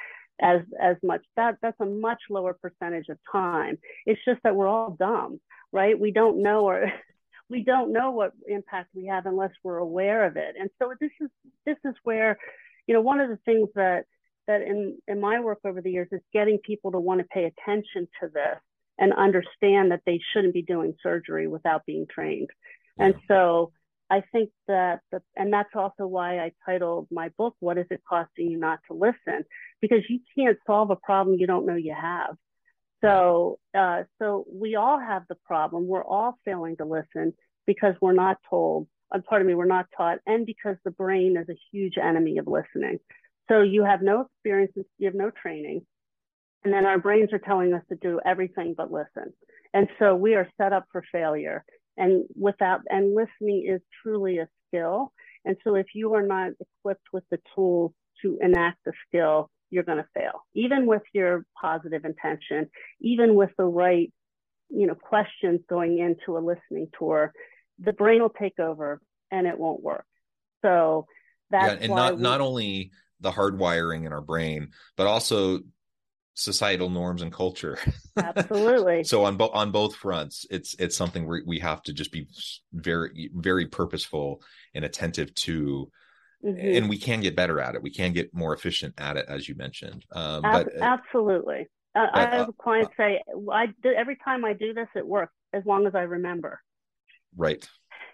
as, 0.41 0.61
as 0.81 0.97
much. 1.03 1.21
That, 1.37 1.57
that's 1.61 1.79
a 1.79 1.85
much 1.85 2.21
lower 2.29 2.53
percentage 2.53 3.09
of 3.09 3.19
time. 3.31 3.77
It's 4.05 4.21
just 4.25 4.41
that 4.43 4.55
we're 4.55 4.67
all 4.67 4.95
dumb, 4.97 5.39
right? 5.71 5.99
We 5.99 6.11
don't 6.11 6.41
know 6.41 6.67
or, 6.67 6.91
we 7.49 7.63
don't 7.63 7.91
know 7.91 8.11
what 8.11 8.31
impact 8.47 8.89
we 8.95 9.07
have 9.07 9.25
unless 9.25 9.51
we're 9.63 9.77
aware 9.77 10.25
of 10.25 10.37
it. 10.37 10.55
And 10.59 10.69
so 10.79 10.93
this 10.99 11.11
is 11.19 11.29
this 11.65 11.77
is 11.83 11.93
where, 12.03 12.37
you 12.87 12.95
know, 12.95 13.01
one 13.01 13.19
of 13.19 13.29
the 13.29 13.39
things 13.45 13.67
that 13.75 14.05
that 14.47 14.61
in 14.61 14.97
in 15.07 15.19
my 15.19 15.41
work 15.41 15.59
over 15.65 15.81
the 15.81 15.91
years 15.91 16.07
is 16.13 16.21
getting 16.31 16.59
people 16.59 16.93
to 16.93 16.99
want 16.99 17.19
to 17.19 17.25
pay 17.25 17.43
attention 17.43 18.07
to 18.21 18.29
this 18.29 18.57
and 18.97 19.13
understand 19.13 19.91
that 19.91 20.01
they 20.05 20.19
shouldn't 20.31 20.53
be 20.53 20.61
doing 20.61 20.95
surgery 21.01 21.47
without 21.47 21.85
being 21.85 22.05
trained. 22.09 22.49
And 22.97 23.15
so 23.27 23.71
I 24.09 24.21
think 24.31 24.49
that 24.67 24.99
the, 25.11 25.21
and 25.35 25.51
that's 25.51 25.73
also 25.73 26.05
why 26.05 26.39
I 26.39 26.51
titled 26.65 27.07
my 27.09 27.29
book 27.37 27.55
"What 27.59 27.77
Is 27.77 27.87
It 27.89 28.01
Costing 28.07 28.51
You 28.51 28.59
Not 28.59 28.79
to 28.87 28.93
Listen?" 28.93 29.45
Because 29.81 30.01
you 30.09 30.19
can't 30.37 30.57
solve 30.67 30.91
a 30.91 30.97
problem 30.97 31.37
you 31.39 31.47
don't 31.47 31.65
know 31.65 31.75
you 31.75 31.95
have. 31.99 32.35
So, 33.03 33.57
uh, 33.75 34.03
so 34.19 34.45
we 34.51 34.75
all 34.75 34.99
have 34.99 35.23
the 35.27 35.37
problem. 35.45 35.87
We're 35.87 36.03
all 36.03 36.37
failing 36.45 36.77
to 36.77 36.85
listen 36.85 37.33
because 37.65 37.95
we're 38.01 38.13
not 38.13 38.37
told. 38.49 38.87
Uh, 39.11 39.19
pardon 39.27 39.47
me, 39.47 39.55
we're 39.55 39.65
not 39.65 39.87
taught, 39.95 40.19
and 40.27 40.45
because 40.45 40.75
the 40.83 40.91
brain 40.91 41.35
is 41.37 41.49
a 41.49 41.59
huge 41.71 41.97
enemy 41.97 42.37
of 42.37 42.47
listening. 42.47 42.99
So 43.49 43.61
you 43.61 43.83
have 43.83 44.01
no 44.01 44.21
experiences, 44.21 44.85
you 44.97 45.07
have 45.07 45.15
no 45.15 45.31
training, 45.31 45.85
and 46.63 46.73
then 46.73 46.85
our 46.85 46.99
brains 46.99 47.33
are 47.33 47.39
telling 47.39 47.73
us 47.73 47.83
to 47.89 47.95
do 47.95 48.19
everything 48.25 48.75
but 48.77 48.91
listen. 48.91 49.33
And 49.73 49.87
so 49.99 50.15
we 50.15 50.35
are 50.35 50.49
set 50.57 50.73
up 50.73 50.85
for 50.91 51.03
failure. 51.11 51.63
And 51.97 52.25
without, 52.39 52.81
and 52.89 53.15
listening 53.15 53.65
is 53.67 53.81
truly 54.01 54.39
a 54.39 54.47
skill. 54.67 55.11
And 55.45 55.57
so 55.63 55.75
if 55.75 55.87
you 55.93 56.13
are 56.13 56.25
not 56.25 56.51
equipped 56.59 57.07
with 57.11 57.23
the 57.31 57.39
tools 57.55 57.93
to 58.21 58.37
enact 58.41 58.77
the 58.85 58.93
skill, 59.07 59.49
you're 59.69 59.83
going 59.83 59.97
to 59.97 60.07
fail, 60.13 60.43
even 60.53 60.85
with 60.85 61.01
your 61.13 61.45
positive 61.59 62.03
intention, 62.05 62.69
even 62.99 63.35
with 63.35 63.51
the 63.57 63.63
right, 63.63 64.11
you 64.69 64.85
know, 64.85 64.95
questions 64.95 65.61
going 65.69 65.97
into 65.97 66.37
a 66.37 66.39
listening 66.39 66.87
tour, 66.97 67.31
the 67.79 67.93
brain 67.93 68.21
will 68.21 68.29
take 68.29 68.59
over 68.59 69.01
and 69.31 69.47
it 69.47 69.57
won't 69.57 69.81
work. 69.81 70.05
So 70.61 71.05
that's 71.49 71.81
yeah, 71.81 71.85
and 71.85 71.95
not 71.95 72.17
we, 72.17 72.21
not 72.21 72.41
only 72.41 72.91
the 73.21 73.31
hardwiring 73.31 74.05
in 74.05 74.13
our 74.13 74.21
brain, 74.21 74.71
but 74.97 75.07
also 75.07 75.59
societal 76.33 76.89
norms 76.89 77.21
and 77.21 77.31
culture. 77.31 77.77
Absolutely. 78.17 79.03
so 79.03 79.25
on 79.25 79.37
both 79.37 79.51
on 79.53 79.71
both 79.71 79.95
fronts, 79.95 80.45
it's 80.49 80.75
it's 80.79 80.95
something 80.95 81.27
we 81.27 81.43
we 81.45 81.59
have 81.59 81.81
to 81.83 81.93
just 81.93 82.11
be 82.11 82.27
very 82.73 83.29
very 83.33 83.67
purposeful 83.67 84.41
and 84.73 84.85
attentive 84.85 85.33
to. 85.35 85.89
Mm-hmm. 86.43 86.77
And 86.77 86.89
we 86.89 86.97
can 86.97 87.21
get 87.21 87.35
better 87.35 87.59
at 87.59 87.75
it. 87.75 87.83
We 87.83 87.91
can 87.91 88.13
get 88.13 88.33
more 88.33 88.55
efficient 88.55 88.95
at 88.97 89.15
it, 89.15 89.27
as 89.27 89.47
you 89.47 89.53
mentioned. 89.53 90.03
Um, 90.11 90.43
Ab- 90.43 90.65
but 90.65 90.81
absolutely, 90.81 91.67
uh, 91.93 92.07
but, 92.11 92.15
I 92.15 92.35
have 92.35 92.49
uh, 92.49 92.51
clients 92.53 92.91
uh, 92.93 92.97
say, 92.97 93.21
"I 93.51 93.67
do, 93.83 93.91
every 93.91 94.17
time 94.25 94.43
I 94.43 94.53
do 94.53 94.73
this, 94.73 94.87
it 94.95 95.05
works 95.05 95.33
as 95.53 95.63
long 95.67 95.85
as 95.85 95.93
I 95.93 96.01
remember." 96.01 96.59
Right. 97.37 97.63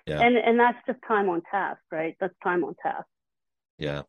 Yeah. 0.06 0.19
And 0.21 0.38
and 0.38 0.60
that's 0.60 0.77
just 0.86 0.99
time 1.08 1.30
on 1.30 1.41
task, 1.51 1.80
right? 1.91 2.15
That's 2.19 2.34
time 2.43 2.63
on 2.63 2.75
task. 2.82 3.06
Yeah. 3.77 4.01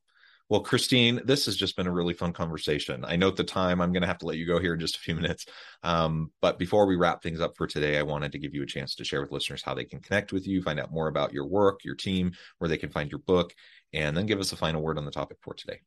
Well, 0.48 0.60
Christine, 0.60 1.20
this 1.26 1.44
has 1.44 1.56
just 1.56 1.76
been 1.76 1.86
a 1.86 1.92
really 1.92 2.14
fun 2.14 2.32
conversation. 2.32 3.04
I 3.04 3.16
note 3.16 3.36
the 3.36 3.44
time. 3.44 3.82
I'm 3.82 3.92
going 3.92 4.00
to 4.00 4.08
have 4.08 4.18
to 4.18 4.26
let 4.26 4.38
you 4.38 4.46
go 4.46 4.58
here 4.58 4.72
in 4.72 4.80
just 4.80 4.96
a 4.96 5.00
few 5.00 5.14
minutes. 5.14 5.44
Um, 5.82 6.32
but 6.40 6.58
before 6.58 6.86
we 6.86 6.96
wrap 6.96 7.22
things 7.22 7.40
up 7.40 7.54
for 7.54 7.66
today, 7.66 7.98
I 7.98 8.02
wanted 8.02 8.32
to 8.32 8.38
give 8.38 8.54
you 8.54 8.62
a 8.62 8.66
chance 8.66 8.94
to 8.94 9.04
share 9.04 9.20
with 9.20 9.30
listeners 9.30 9.62
how 9.62 9.74
they 9.74 9.84
can 9.84 10.00
connect 10.00 10.32
with 10.32 10.46
you, 10.46 10.62
find 10.62 10.80
out 10.80 10.90
more 10.90 11.08
about 11.08 11.34
your 11.34 11.46
work, 11.46 11.84
your 11.84 11.94
team, 11.94 12.32
where 12.58 12.68
they 12.68 12.78
can 12.78 12.88
find 12.88 13.10
your 13.10 13.20
book, 13.20 13.52
and 13.92 14.16
then 14.16 14.24
give 14.24 14.40
us 14.40 14.52
a 14.52 14.56
final 14.56 14.80
word 14.80 14.96
on 14.96 15.04
the 15.04 15.10
topic 15.10 15.36
for 15.42 15.52
today. 15.52 15.80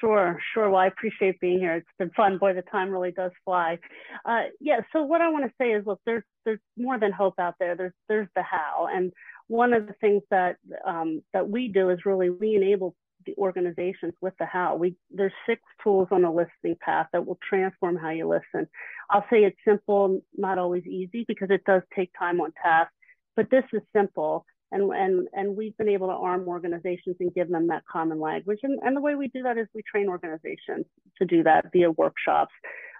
Sure, 0.00 0.38
sure. 0.52 0.68
Well, 0.68 0.80
I 0.80 0.86
appreciate 0.86 1.40
being 1.40 1.58
here. 1.58 1.76
It's 1.76 1.86
been 1.98 2.10
fun. 2.10 2.36
Boy, 2.38 2.52
the 2.52 2.62
time 2.62 2.90
really 2.90 3.12
does 3.12 3.32
fly. 3.44 3.78
Uh, 4.24 4.44
yeah. 4.60 4.80
So 4.92 5.02
what 5.02 5.20
I 5.20 5.30
want 5.30 5.44
to 5.44 5.52
say 5.58 5.72
is, 5.72 5.86
look, 5.86 6.00
there's 6.04 6.24
there's 6.44 6.60
more 6.76 6.98
than 6.98 7.12
hope 7.12 7.34
out 7.38 7.54
there. 7.58 7.76
There's 7.76 7.92
there's 8.08 8.28
the 8.34 8.42
how, 8.42 8.88
and 8.92 9.12
one 9.46 9.72
of 9.72 9.86
the 9.86 9.92
things 10.00 10.22
that 10.30 10.56
um, 10.86 11.22
that 11.32 11.48
we 11.48 11.68
do 11.68 11.90
is 11.90 12.00
really 12.04 12.30
we 12.30 12.54
enable 12.54 12.94
the 13.26 13.34
organizations 13.38 14.14
with 14.20 14.34
the 14.38 14.46
how. 14.46 14.76
We 14.76 14.96
there's 15.10 15.32
six 15.46 15.60
tools 15.82 16.08
on 16.10 16.22
the 16.22 16.30
listening 16.30 16.76
path 16.80 17.06
that 17.12 17.26
will 17.26 17.38
transform 17.48 17.96
how 17.96 18.10
you 18.10 18.28
listen. 18.28 18.68
I'll 19.10 19.26
say 19.30 19.44
it's 19.44 19.56
simple, 19.66 20.20
not 20.36 20.58
always 20.58 20.86
easy 20.86 21.24
because 21.26 21.48
it 21.50 21.64
does 21.64 21.82
take 21.94 22.10
time 22.18 22.40
on 22.40 22.52
task, 22.62 22.90
but 23.36 23.50
this 23.50 23.64
is 23.72 23.82
simple. 23.94 24.44
And, 24.72 24.90
and, 24.92 25.28
and 25.34 25.56
we've 25.56 25.76
been 25.76 25.88
able 25.88 26.08
to 26.08 26.14
arm 26.14 26.48
organizations 26.48 27.16
and 27.20 27.32
give 27.32 27.48
them 27.48 27.68
that 27.68 27.84
common 27.90 28.18
language. 28.18 28.58
And, 28.64 28.80
and 28.82 28.96
the 28.96 29.00
way 29.00 29.14
we 29.14 29.28
do 29.28 29.42
that 29.44 29.56
is 29.56 29.68
we 29.72 29.82
train 29.82 30.08
organizations 30.08 30.86
to 31.18 31.24
do 31.24 31.44
that 31.44 31.66
via 31.72 31.92
workshops. 31.92 32.52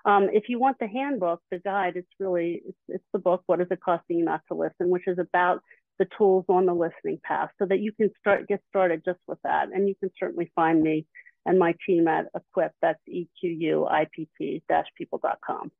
Um, 0.04 0.28
if 0.32 0.44
you 0.48 0.60
want 0.60 0.78
the 0.78 0.86
handbook, 0.86 1.40
the 1.50 1.58
guide, 1.58 1.94
it's 1.96 2.06
really, 2.20 2.62
it's, 2.68 2.78
it's 2.88 3.04
the 3.12 3.18
book, 3.18 3.42
What 3.46 3.60
is 3.60 3.66
it 3.70 3.80
costing 3.80 4.18
you 4.18 4.24
not 4.24 4.42
to 4.48 4.54
listen, 4.54 4.88
which 4.88 5.08
is 5.08 5.18
about 5.18 5.62
the 5.98 6.06
tools 6.18 6.44
on 6.48 6.66
the 6.66 6.74
listening 6.74 7.20
path 7.22 7.50
so 7.58 7.66
that 7.66 7.78
you 7.80 7.92
can 7.92 8.10
start 8.18 8.48
get 8.48 8.60
started 8.68 9.02
just 9.04 9.20
with 9.26 9.38
that. 9.44 9.68
And 9.72 9.88
you 9.88 9.94
can 9.94 10.10
certainly 10.18 10.50
find 10.54 10.82
me 10.82 11.06
and 11.46 11.58
my 11.58 11.74
team 11.86 12.06
at 12.08 12.26
EQuipt. 12.34 12.72
That's 12.80 13.00
EQUIPP-people.com. 13.08 15.70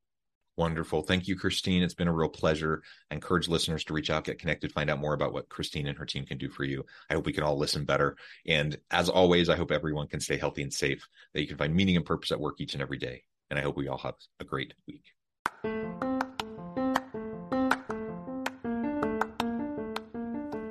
Wonderful. 0.56 1.02
Thank 1.02 1.26
you, 1.26 1.36
Christine. 1.36 1.82
It's 1.82 1.94
been 1.94 2.06
a 2.06 2.12
real 2.12 2.28
pleasure. 2.28 2.80
I 3.10 3.14
encourage 3.14 3.48
listeners 3.48 3.82
to 3.84 3.92
reach 3.92 4.08
out, 4.08 4.22
get 4.22 4.38
connected, 4.38 4.72
find 4.72 4.88
out 4.88 5.00
more 5.00 5.14
about 5.14 5.32
what 5.32 5.48
Christine 5.48 5.88
and 5.88 5.98
her 5.98 6.06
team 6.06 6.24
can 6.24 6.38
do 6.38 6.48
for 6.48 6.62
you. 6.62 6.86
I 7.10 7.14
hope 7.14 7.26
we 7.26 7.32
can 7.32 7.42
all 7.42 7.58
listen 7.58 7.84
better. 7.84 8.16
And 8.46 8.78
as 8.92 9.08
always, 9.08 9.48
I 9.48 9.56
hope 9.56 9.72
everyone 9.72 10.06
can 10.06 10.20
stay 10.20 10.36
healthy 10.36 10.62
and 10.62 10.72
safe, 10.72 11.04
that 11.32 11.40
you 11.40 11.48
can 11.48 11.58
find 11.58 11.74
meaning 11.74 11.96
and 11.96 12.06
purpose 12.06 12.30
at 12.30 12.38
work 12.38 12.60
each 12.60 12.74
and 12.74 12.82
every 12.82 12.98
day. 12.98 13.24
And 13.50 13.58
I 13.58 13.62
hope 13.62 13.76
we 13.76 13.88
all 13.88 13.98
have 13.98 14.14
a 14.38 14.44
great 14.44 14.74
week. 14.86 15.02